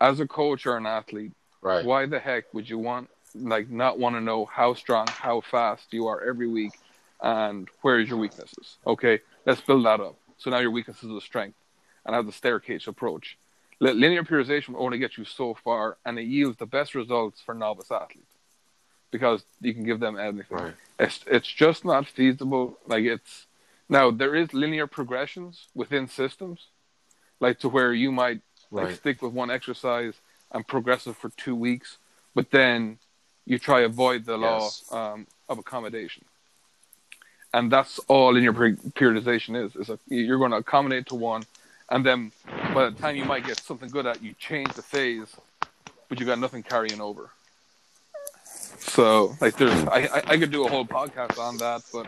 [0.00, 1.84] As a coach or an athlete, Right.
[1.84, 5.92] why the heck would you want like not want to know how strong, how fast
[5.92, 6.72] you are every week,
[7.20, 8.78] and where is your weaknesses?
[8.86, 10.16] Okay, let's build that up.
[10.38, 11.56] So now your weaknesses are strength,
[12.04, 13.38] and have the staircase approach.
[13.78, 17.54] Linear periodization will only get you so far, and it yields the best results for
[17.54, 18.31] novice athletes
[19.12, 20.56] because you can give them anything.
[20.58, 20.74] Right.
[20.98, 22.76] It's it's just not feasible.
[22.86, 23.46] Like it's
[23.88, 26.66] now there is linear progressions within systems,
[27.38, 28.40] like to where you might
[28.72, 28.96] like Right.
[28.96, 30.14] stick with one exercise
[30.50, 31.98] and progress it for two weeks,
[32.34, 32.98] but then
[33.44, 34.84] you try avoid the law Yes.
[34.92, 36.24] um, of accommodation,
[37.52, 39.76] and that's all linear per- periodization is.
[39.76, 41.42] Is you're going to accommodate to one,
[41.90, 42.32] and then
[42.74, 45.36] by the time you might get something good at, you change the phase,
[46.08, 47.30] but you got nothing carrying over.
[48.82, 52.06] So like there's I, I I could do a whole podcast on that, but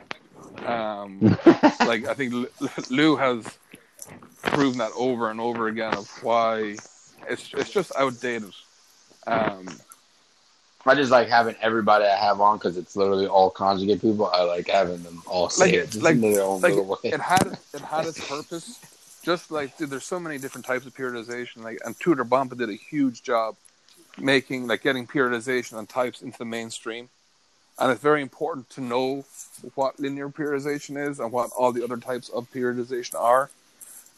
[0.68, 1.20] um
[1.87, 3.47] like I think L- Lou has
[4.43, 6.77] proven that over and over again of why
[7.29, 8.53] it's it's just outdated.
[9.27, 9.68] Um
[10.87, 14.27] I just like having everybody I have on because it's literally all conjugate people.
[14.27, 16.87] I like having them all say Like- it just like- in their own like little
[17.03, 17.11] way.
[17.11, 18.81] it had it had its purpose.
[19.22, 21.62] Just like dude, there's so many different types of periodization.
[21.62, 23.57] Like and Tudor Bompa did a huge job
[24.19, 27.09] making like getting periodization and types into the mainstream.
[27.79, 29.25] And it's very important to know
[29.75, 33.51] what linear periodization is and what all the other types of periodization are.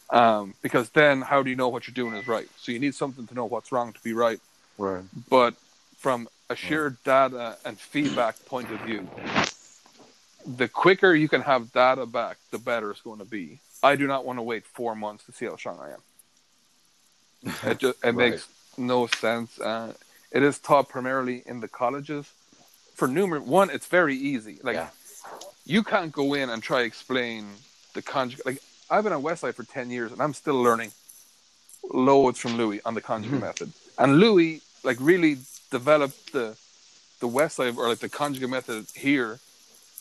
[0.09, 2.47] Um, because then how do you know what you're doing is right?
[2.57, 4.39] So you need something to know what's wrong to be right.
[4.77, 5.03] Right.
[5.29, 5.55] But
[5.97, 9.07] from a sheer data and feedback point of view,
[10.45, 13.59] the quicker you can have data back, the better it's going to be.
[13.83, 16.01] I do not want to wait four months to see how strong I am.
[17.71, 18.31] It just it Right.
[18.31, 18.47] makes
[18.77, 19.59] no sense.
[19.59, 19.93] Uh,
[20.31, 22.31] it is taught primarily in the colleges.
[22.95, 24.59] For numerous one, it's very easy.
[24.63, 24.89] Like Yeah.
[25.65, 27.47] you can't go in and try explain
[27.93, 28.45] the conjugate.
[28.45, 28.59] Like
[28.89, 30.91] I've been on Westside for ten years and I'm still learning
[31.91, 33.71] loads from Louie on the conjugate method.
[33.97, 35.37] And Louie like really
[35.71, 36.55] developed the
[37.19, 39.39] the Westside or like the conjugate method here,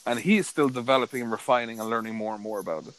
[0.06, 2.94] and he's still developing and refining and learning more and more about it.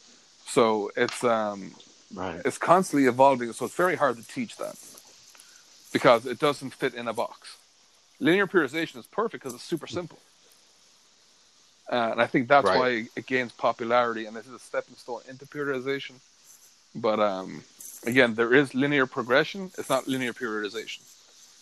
[0.46, 1.72] So it's um
[2.14, 2.40] Right.
[2.42, 4.76] it's constantly evolving, so it's very hard to teach that
[5.92, 7.56] because it doesn't fit in a box.
[8.20, 10.18] Linear periodization is perfect because it's super simple.
[11.90, 12.78] Uh, and I think that's Right.
[12.78, 16.14] why it gains popularity, and this is a stepping stone into periodization.
[16.94, 17.64] But um,
[18.04, 21.00] again, there is linear progression; it's not linear periodization.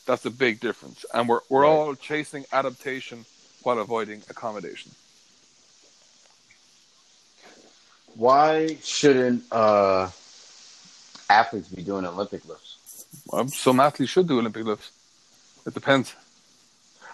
[0.07, 1.71] That's a big difference, and we're we're Right.
[1.71, 3.25] all chasing adaptation
[3.63, 4.93] while avoiding accommodation.
[8.15, 10.11] Why shouldn't uh,
[11.29, 12.76] athletes be doing Olympic lifts?
[13.49, 14.91] Some athletes should do Olympic lifts.
[15.67, 16.15] It depends.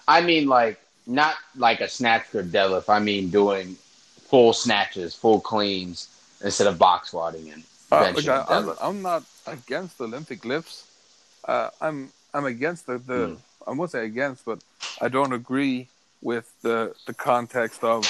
[0.07, 2.89] I mean, like not like a snatch or deadlift.
[2.89, 3.77] I mean, doing
[4.29, 6.09] full snatches, full cleans
[6.43, 8.69] instead of box squatting and Uh, look, and I, I'm.
[8.81, 10.87] I'm not against Olympic lifts.
[11.45, 13.35] Uh, I'm I'm against the, the Hmm.
[13.67, 14.59] I won't say against, but
[15.01, 15.89] I don't agree
[16.21, 18.01] with the the context of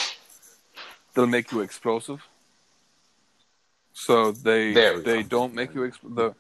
[1.15, 2.21] they'll make you explosive.
[3.95, 4.73] So they
[5.11, 6.35] they don't make you exp- the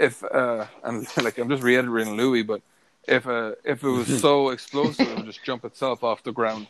[0.00, 2.62] if uh and like I'm just reiterating Louie, but
[3.06, 6.66] if a if it was so explosive, it would just jump itself off the ground.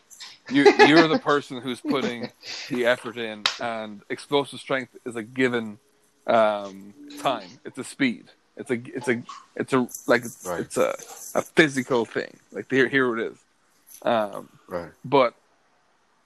[0.50, 2.30] You you're the person who's putting
[2.68, 5.78] the effort in, and explosive strength is a given
[6.26, 7.60] um, time.
[7.64, 8.24] It's a speed.
[8.56, 9.22] It's a it's a
[9.56, 10.60] it's a like it's, Right.
[10.60, 10.94] it's a
[11.38, 12.36] a physical thing.
[12.52, 13.38] Like here here it is.
[14.02, 14.90] Um, Right.
[15.04, 15.34] but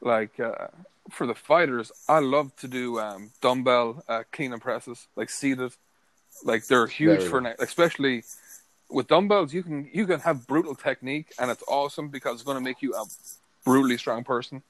[0.01, 0.69] like uh,
[1.11, 5.73] for the fighters, I love to do um, dumbbell uh, clean and presses, like seated.
[6.43, 7.57] Like they're huge Very for nice.
[7.61, 8.25] especially
[8.91, 9.53] with dumbbells.
[9.53, 12.83] You can you can have brutal technique, and it's awesome because it's going to make
[12.83, 13.05] you a
[13.65, 14.63] brutally strong person.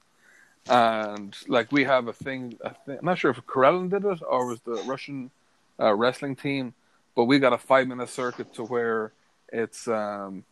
[0.67, 4.19] And like we have a thing, I think, I'm not sure if Karelin did it
[4.27, 5.29] or was the Russian
[5.79, 6.73] uh, wrestling team,
[7.15, 9.11] but we got a five minute circuit to where
[9.51, 10.43] it's um,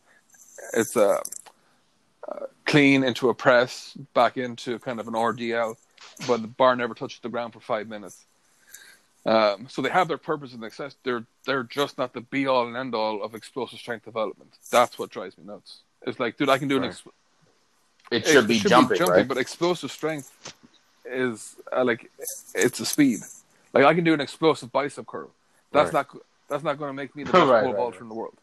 [0.72, 1.20] it's a
[2.64, 5.76] clean into a press, back into kind of an RDL,
[6.26, 8.24] but the bar never touches the ground for five minutes.
[9.26, 10.96] Um, so they have their purpose and success.
[11.02, 14.58] They're they're just not the be all and end all of explosive strength development.
[14.70, 15.80] That's what drives me nuts.
[16.06, 16.90] It's like, dude, I can do an Right.
[16.90, 17.02] ex-
[18.10, 19.26] It should, it be, jumping, right?
[19.26, 20.30] but explosive strength
[21.06, 22.10] is uh, like
[22.54, 23.20] it's a speed.
[23.72, 25.30] Like I can do an explosive bicep curl.
[25.72, 26.06] That's Right.
[26.12, 28.36] not that's not going to make me the best Right, pole vaulter in the world.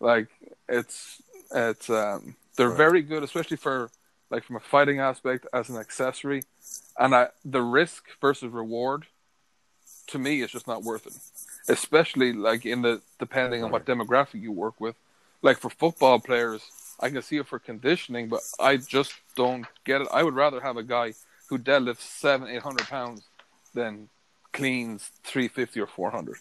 [0.00, 0.28] Like
[0.68, 1.22] it's
[1.54, 3.90] it's um, they're very good, especially for
[4.30, 6.42] like from a fighting aspect as an accessory,
[6.98, 9.06] and I, the risk versus reward
[10.08, 11.14] to me it's just not worth it.
[11.70, 14.96] Especially like in the depending on what demographic you work with.
[15.42, 16.62] Like for football players,
[16.98, 20.08] I can see it for conditioning, but I just don't get it.
[20.12, 21.14] I would rather have a guy
[21.48, 23.22] who deadlifts seven, eight hundred pounds
[23.74, 24.08] than
[24.52, 26.36] cleans three fifty or four hundred.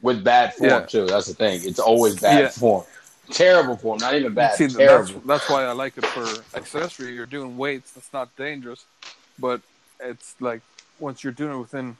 [0.00, 0.80] With bad form Yeah.
[0.86, 1.06] too.
[1.06, 1.62] That's the thing.
[1.64, 2.48] It's always bad Yeah.
[2.50, 2.84] form.
[3.30, 3.98] Terrible form.
[3.98, 4.54] Not even bad.
[4.56, 5.06] See, terrible.
[5.06, 7.14] that's that's why I like it for accessory.
[7.14, 8.84] You're doing weights, that's not dangerous,
[9.38, 9.62] but
[9.98, 10.60] it's like
[10.98, 11.96] once you're doing it within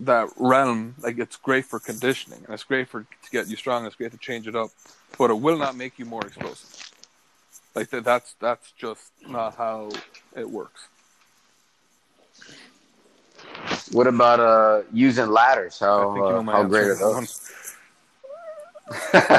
[0.00, 3.86] that realm, like it's great for conditioning and it's great for to get you strong.
[3.86, 4.70] It's great to change it up,
[5.18, 6.90] but it will not make you more explosive.
[7.74, 9.90] Like that, that's that's just not how
[10.36, 10.88] it works.
[13.92, 15.78] What about uh using ladders?
[15.78, 17.14] How I think you know uh, my how great are on that one.
[17.24, 17.66] those?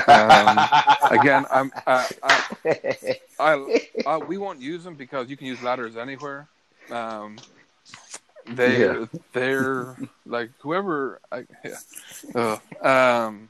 [0.07, 2.43] Um, Again, I'm I, I,
[3.39, 6.47] I, I we won't use them because you can use ladders anywhere.
[6.89, 7.37] Um,
[8.47, 9.05] they Yeah.
[9.33, 11.19] they're like whoever.
[11.31, 11.45] I,
[12.33, 12.57] yeah.
[12.81, 13.49] Um,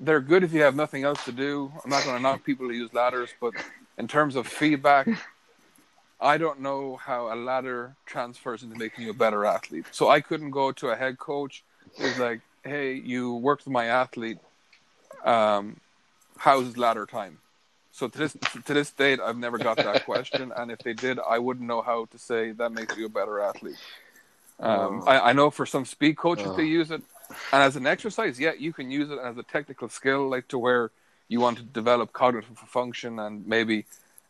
[0.00, 1.70] they're good if you have nothing else to do.
[1.84, 3.52] I'm not going to knock people who use ladders, but
[3.98, 5.08] in terms of feedback,
[6.20, 9.86] I don't know how a ladder transfers into making you a better athlete.
[9.90, 11.64] So I couldn't go to a head coach
[11.98, 14.38] who's like, "Hey, you worked with my athlete.
[15.24, 15.80] Um,
[16.38, 17.38] how's ladder time?"
[18.00, 18.34] So to this
[18.64, 21.82] to this date, I've never got that question, and if they did, I wouldn't know
[21.82, 23.76] how to say that makes you a better athlete.
[24.58, 25.10] Um, Oh.
[25.12, 26.56] I, I know for some speed coaches Oh.
[26.56, 27.02] they use it,
[27.52, 30.56] and as an exercise, yeah, you can use it as a technical skill, like to
[30.56, 30.84] where
[31.28, 33.84] you want to develop cognitive function and maybe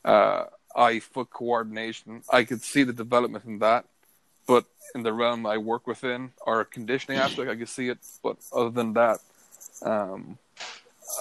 [0.05, 2.25] uh, eye foot coordination.
[2.29, 3.85] I could see the development in that,
[4.49, 4.65] but
[4.97, 7.99] in the realm I work within or a conditioning aspect, I could see it.
[8.21, 9.19] But other than that,
[9.93, 10.39] um,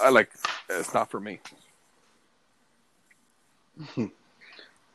[0.02, 0.30] I like
[0.68, 1.38] it's not for me.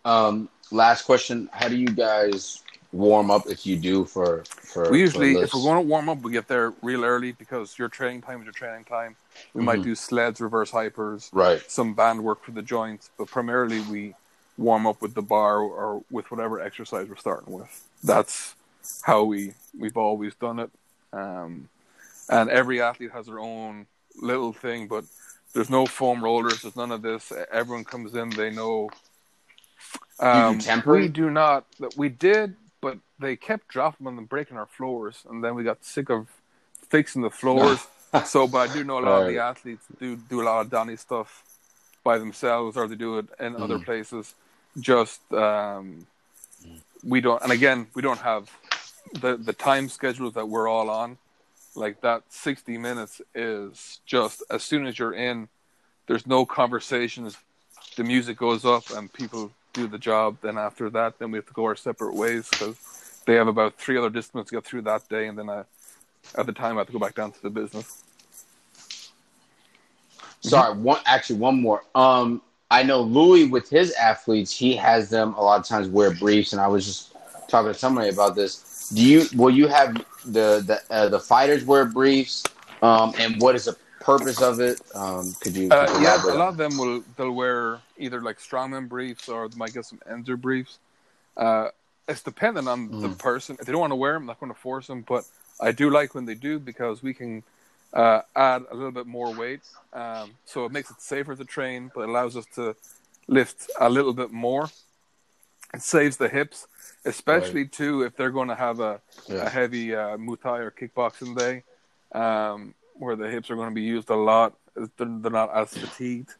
[0.05, 2.61] Um, last question: How do you guys
[2.91, 4.91] warm up if you do for for?
[4.91, 7.79] We usually, for if we're going to warm up, we get there real early because
[7.79, 9.15] your training time is your training time.
[9.55, 9.83] We might Mhm.
[9.83, 14.13] do sleds, reverse hypers, right, some band work for the joints, but primarily we
[14.57, 17.89] warm up with the bar or with whatever exercise we're starting with.
[18.03, 18.53] That's
[19.01, 20.69] how we we've always done it.
[21.13, 21.69] Um,
[22.29, 23.87] and every athlete has their own
[24.21, 25.05] little thing, but
[25.55, 26.61] there's no foam rollers.
[26.61, 27.31] There's none of this.
[27.51, 28.89] Everyone comes in, they know.
[30.19, 31.03] Um, temporary?
[31.03, 31.65] we do not.
[31.95, 35.83] We did, but they kept dropping them and breaking our floors, and then we got
[35.83, 36.27] sick of
[36.89, 37.87] fixing the floors.
[38.25, 40.69] so, but I do know a lot of the athletes do do a lot of
[40.69, 41.43] Donny stuff
[42.03, 43.85] by themselves, or they do it in other Mhm.
[43.85, 44.35] places.
[44.77, 46.05] Just um,
[47.01, 48.51] we don't, and again, we don't have
[49.13, 51.17] the the time schedules that we're all on.
[51.75, 55.49] Like that, sixty minutes is just as soon as you're in.
[56.07, 57.37] There's no conversations.
[57.97, 60.37] The music goes up and people do the job.
[60.41, 63.77] Then after that, then we have to go our separate ways because they have about
[63.77, 65.63] three other disciplines to get through that day, and then I,
[66.37, 68.03] at the time I have to go back down to the business.
[70.41, 71.83] Sorry, one actually one more.
[71.95, 76.13] Um, I know Louie with his athletes, he has them a lot of times wear
[76.13, 77.15] briefs, and I was just
[77.47, 78.61] talking to somebody about this.
[78.93, 79.95] Do you will you have
[80.25, 82.43] the the uh, the fighters wear briefs?
[82.81, 84.81] Um, and what is the purpose of it?
[84.93, 85.69] Um, could you?
[85.71, 89.27] Uh, could you yeah, a lot of them will they'll wear either like strongman briefs
[89.27, 90.79] or they might get some Inzer briefs.
[91.35, 91.69] Uh,
[92.07, 93.17] it's dependent on the Mhm.
[93.17, 93.57] person.
[93.59, 95.01] If they don't want to wear them, I'm not going to force them.
[95.01, 95.25] But
[95.59, 97.43] I do like when they do because we can
[97.93, 99.61] uh, add a little bit more weight.
[99.93, 102.75] Um, so it makes it safer to train, but it allows us to
[103.27, 104.69] lift a little bit more.
[105.73, 106.67] It saves the hips,
[107.05, 107.71] especially right.
[107.71, 109.45] too if they're going to have a, yeah.
[109.45, 111.63] a heavy uh, Muay Thai or kickboxing day,
[112.13, 114.55] um, where the hips are going to be used a lot.
[114.75, 116.33] They're, they're not as fatigued.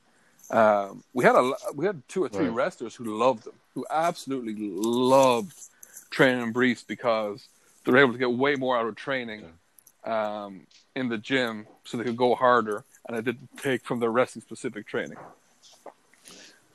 [0.51, 2.53] Um, we had a we had two or three right.
[2.53, 5.55] wrestlers who loved them, who absolutely loved
[6.11, 7.47] training in briefs because
[7.83, 9.45] they're able to get way more out of training
[10.03, 14.11] um, in the gym, so they could go harder, and it didn't take from their
[14.11, 15.17] wrestling specific training.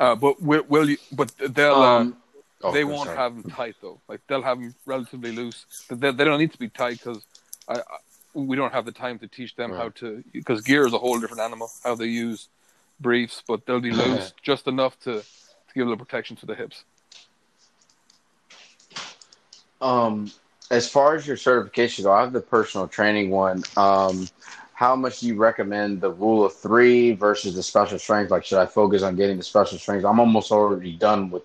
[0.01, 0.97] Uh, but will, will, you?
[1.12, 1.75] But they'll.
[1.75, 2.17] Uh, um,
[2.62, 3.16] oh, they won't sorry.
[3.16, 4.01] have them tight though.
[4.09, 5.66] Like they'll have them relatively loose.
[5.89, 7.24] They, they don't need to be tight because
[8.35, 9.81] we don't have the time to teach them right.
[9.81, 10.23] how to.
[10.32, 11.70] Because gear is a whole different animal.
[11.85, 12.49] How they use
[13.01, 16.55] briefs, but they'll be loose just enough to, to give a little protection to the
[16.55, 16.85] hips.
[19.81, 20.31] Um,
[20.70, 23.65] as far as your certification go, I have the personal training one.
[23.77, 24.28] Um,
[24.74, 28.31] how much do you recommend the rule of three versus the special strength?
[28.31, 30.05] Like, should I focus on getting the special strength?
[30.05, 31.43] I'm almost already done with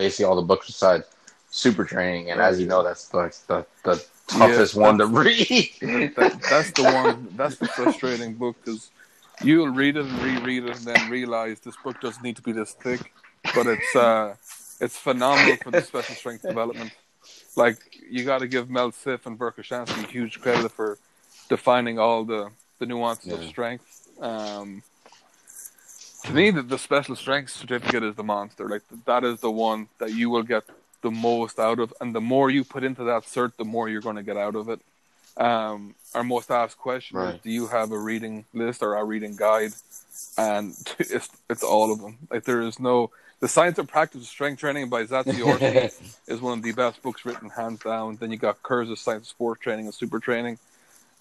[0.00, 1.04] basically all the books besides
[1.50, 5.70] super training, and as you know, that's the the, the toughest yeah, one to read.
[6.16, 7.28] that, that's the one.
[7.36, 8.90] That's the frustrating book because
[9.44, 12.52] you'll read it and reread it and then realize this book doesn't need to be
[12.52, 13.12] this thick,
[13.54, 14.34] but it's uh,
[14.80, 16.92] it's phenomenal for the special strength development.
[17.56, 17.76] Like
[18.08, 20.98] you got to give Mel Siff and Verkhoshansky huge credit for
[21.50, 23.34] defining all the the nuances yeah.
[23.34, 24.08] of strength.
[24.18, 24.82] Um,
[26.30, 28.68] to me, the, the special strength certificate is the monster.
[28.68, 30.64] Like that is the one that you will get
[31.02, 34.00] the most out of, and the more you put into that cert, the more you're
[34.00, 34.80] going to get out of it.
[35.36, 37.34] Um, our most asked question right.
[37.36, 39.72] is, "Do you have a reading list or a reading guide?"
[40.36, 42.18] And it's it's all of them.
[42.30, 46.58] Like there is no the Science and Practice of Strength Training by Zatsiorsky is one
[46.58, 48.16] of the best books written, hands down.
[48.16, 50.58] Then you got Kurz's Science of Sports Training and Super Training.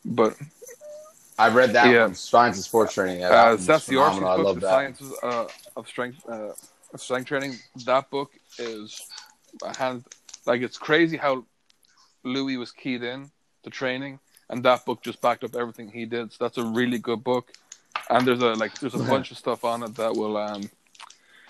[0.03, 0.35] But
[1.39, 2.01] I've read that yeah.
[2.01, 3.21] one, Science of Sports Training.
[3.21, 5.47] Yeah, uh, Zatsiorsky's book, The Science uh,
[5.77, 6.51] of Strength uh,
[6.93, 7.55] of Strength Training.
[7.85, 9.01] That book is
[9.77, 10.03] hand
[10.45, 11.45] like it's crazy how
[12.23, 13.31] Louie was keyed in
[13.63, 16.33] to training, and that book just backed up everything he did.
[16.33, 17.53] So that's a really good book.
[18.09, 20.69] And there's a like there's a bunch of stuff on it that will um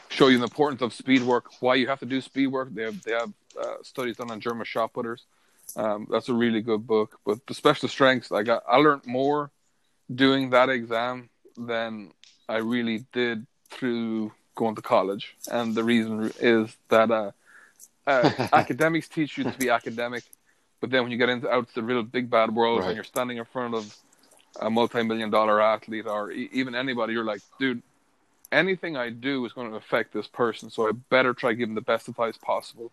[0.09, 2.69] show you the importance of speed work, why you have to do speed work.
[2.73, 5.25] They have they have uh, studies done on German shot putters.
[5.75, 7.19] Um, that's a really good book.
[7.25, 9.51] But the special strengths, like I, I learned more
[10.13, 12.11] doing that exam than
[12.47, 15.35] I really did through going to college.
[15.51, 17.31] And the reason is that uh,
[18.07, 20.23] uh, academics teach you to be academic,
[20.81, 22.87] but then when you get into out to the real big bad world right.
[22.87, 23.95] and you're standing in front of
[24.59, 27.81] a multi-million dollar athlete or e- even anybody, you're like, dude,
[28.51, 31.75] anything I do is going to affect this person, so I better try give them
[31.75, 32.91] the best advice possible.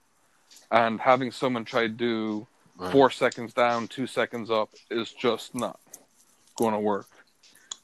[0.71, 2.93] And having someone try to do right.
[2.93, 5.81] four seconds down, two seconds up is just not
[6.57, 7.07] going to work.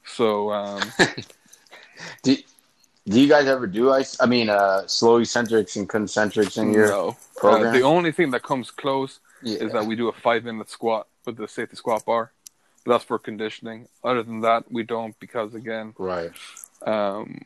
[0.05, 0.83] So, um,
[2.23, 2.37] do,
[3.09, 4.21] do you guys ever do ice?
[4.21, 7.17] I mean, uh, slow eccentrics and concentrics in your no.
[7.37, 7.69] program?
[7.69, 9.59] Uh, the only thing that comes close yeah.
[9.59, 12.33] is that we do a five minute squat with the safety squat bar.
[12.85, 13.89] But that's for conditioning.
[14.03, 16.31] Other than that, we don't because again, right.
[16.85, 17.43] Um,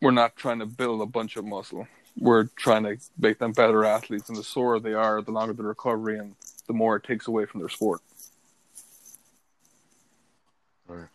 [0.00, 1.86] we're not trying to build a bunch of muscle.
[2.18, 5.62] We're trying to make them better athletes, and the sore they are, the longer the
[5.62, 6.34] recovery, and
[6.66, 8.00] the more it takes away from their sport.
[10.86, 11.08] Right.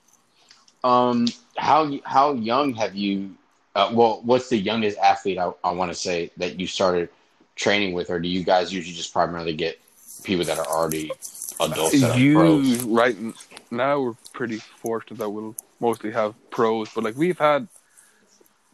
[0.83, 1.27] Um,
[1.57, 3.35] how how young have you?
[3.75, 7.09] Uh, well, what's the youngest athlete I, I want to say that you started
[7.55, 9.79] training with, or do you guys usually just primarily get
[10.23, 11.11] people that are already
[11.59, 11.93] adults?
[11.93, 13.15] you right
[13.71, 17.67] now we're pretty fortunate that we'll mostly have pros, but like we've had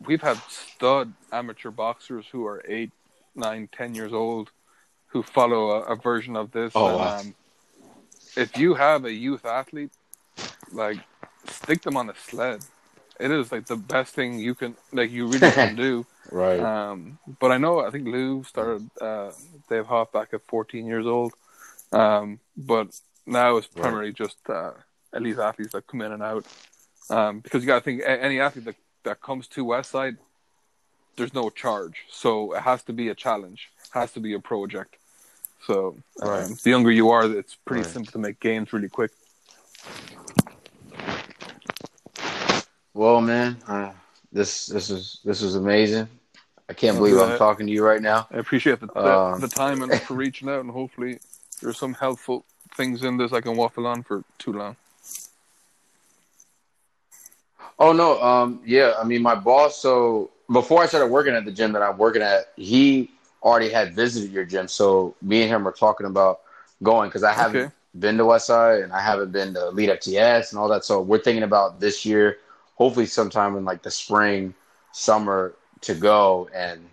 [0.05, 2.91] we've had stud amateur boxers who are eight,
[3.35, 4.51] nine, ten years old
[5.07, 6.73] who follow a, a version of this.
[6.75, 7.19] Oh, and, wow.
[7.19, 7.35] um,
[8.35, 9.91] if you have a youth athlete,
[10.71, 10.97] like
[11.47, 12.63] stick them on a sled.
[13.19, 16.05] It is like the best thing you can like you really can do.
[16.31, 16.59] right.
[16.59, 19.31] Um, but I know I think Lou started uh,
[19.69, 21.33] Dave Hoff back at 14 years old.
[21.91, 24.15] Um, but now it's primarily right.
[24.15, 24.71] just uh,
[25.13, 26.45] elite athletes that come in and out.
[27.09, 30.17] Um, because you got to think any athlete that that comes to Westside,
[31.15, 32.05] there's no charge.
[32.09, 34.97] So it has to be a challenge, has to be a project.
[35.65, 36.47] So um, right.
[36.63, 37.91] the younger you are, it's pretty right.
[37.91, 39.11] simple to make gains really quick.
[42.95, 43.91] Well, man, uh,
[44.31, 46.07] this this is this is amazing.
[46.69, 48.25] I can't believe I'm talking to you right now.
[48.31, 51.19] I appreciate the the, um, the time and for reaching out, and hopefully
[51.61, 54.77] there's some helpful things in this I can waffle on for too long.
[57.79, 58.93] Oh no, um, yeah.
[58.97, 59.77] I mean, my boss.
[59.77, 63.11] So before I started working at the gym that I'm working at, he
[63.43, 64.69] already had visited your gym.
[64.69, 66.39] So me and him were talking about
[66.81, 67.73] going because I haven't okay.
[67.99, 70.85] been to Westside and I haven't been to EliteFTS and all that.
[70.85, 72.37] So we're thinking about this year,
[72.75, 74.53] hopefully sometime in like the spring,
[74.91, 76.49] summer to go.
[76.53, 76.87] And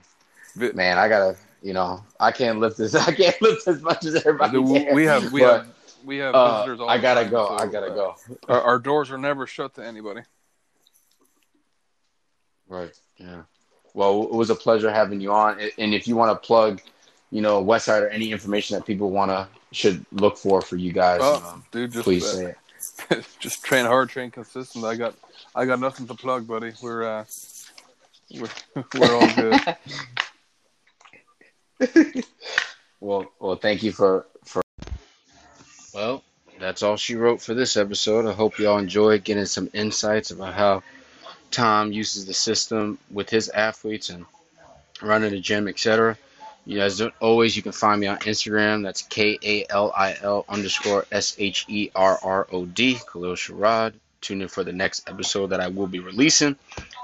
[0.57, 2.95] man, I gotta, you know, I can't lift this.
[3.09, 4.53] I can't lift as much as everybody.
[4.53, 6.81] Can, we have, we but, have, we have uh, visitors.
[6.81, 7.47] All I gotta time, go.
[7.49, 8.17] so, I gotta uh, go.
[8.49, 10.23] Our, our doors are never shut to anybody.
[12.69, 12.93] Right.
[13.19, 13.43] Yeah.
[13.95, 15.61] Well, it was a pleasure having you on.
[15.79, 16.81] And if you want to plug,
[17.31, 20.93] you know, Westside or any information that people want to should look for for you
[20.93, 22.57] guys, Oh, um, dude, just please say it.
[23.39, 24.85] just train hard, train consistent.
[24.85, 25.15] I got,
[25.55, 26.73] I got nothing to plug, buddy.
[26.83, 27.25] We're, uh,
[28.35, 28.49] we're,
[28.99, 29.61] we're all good.
[33.03, 34.63] Well, well, thank you for for.
[35.93, 36.23] Well,
[36.61, 38.27] that's all she wrote for this episode.
[38.27, 40.85] I hope y'all enjoyed getting some insights about how
[41.51, 44.25] Tom uses the system with his athletes and
[45.03, 46.17] running the gym, etc.
[46.65, 48.85] You guys, always you can find me on Instagram.
[48.85, 53.35] That's K A L I L underscore S H E R R O D, Kalil
[53.35, 53.95] Sherrod.
[54.21, 56.57] Tune in for the next episode that I will be releasing.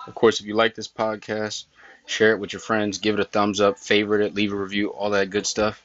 [0.06, 1.64] Of course, if you like this podcast,
[2.06, 4.90] share it with your friends, give it a thumbs up, favorite it, leave a review,
[4.90, 5.82] all that good stuff.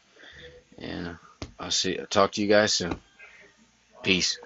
[0.77, 1.17] And
[1.59, 1.97] I'll see.
[1.97, 2.99] I'll talk to you guys soon.
[4.03, 4.37] Peace.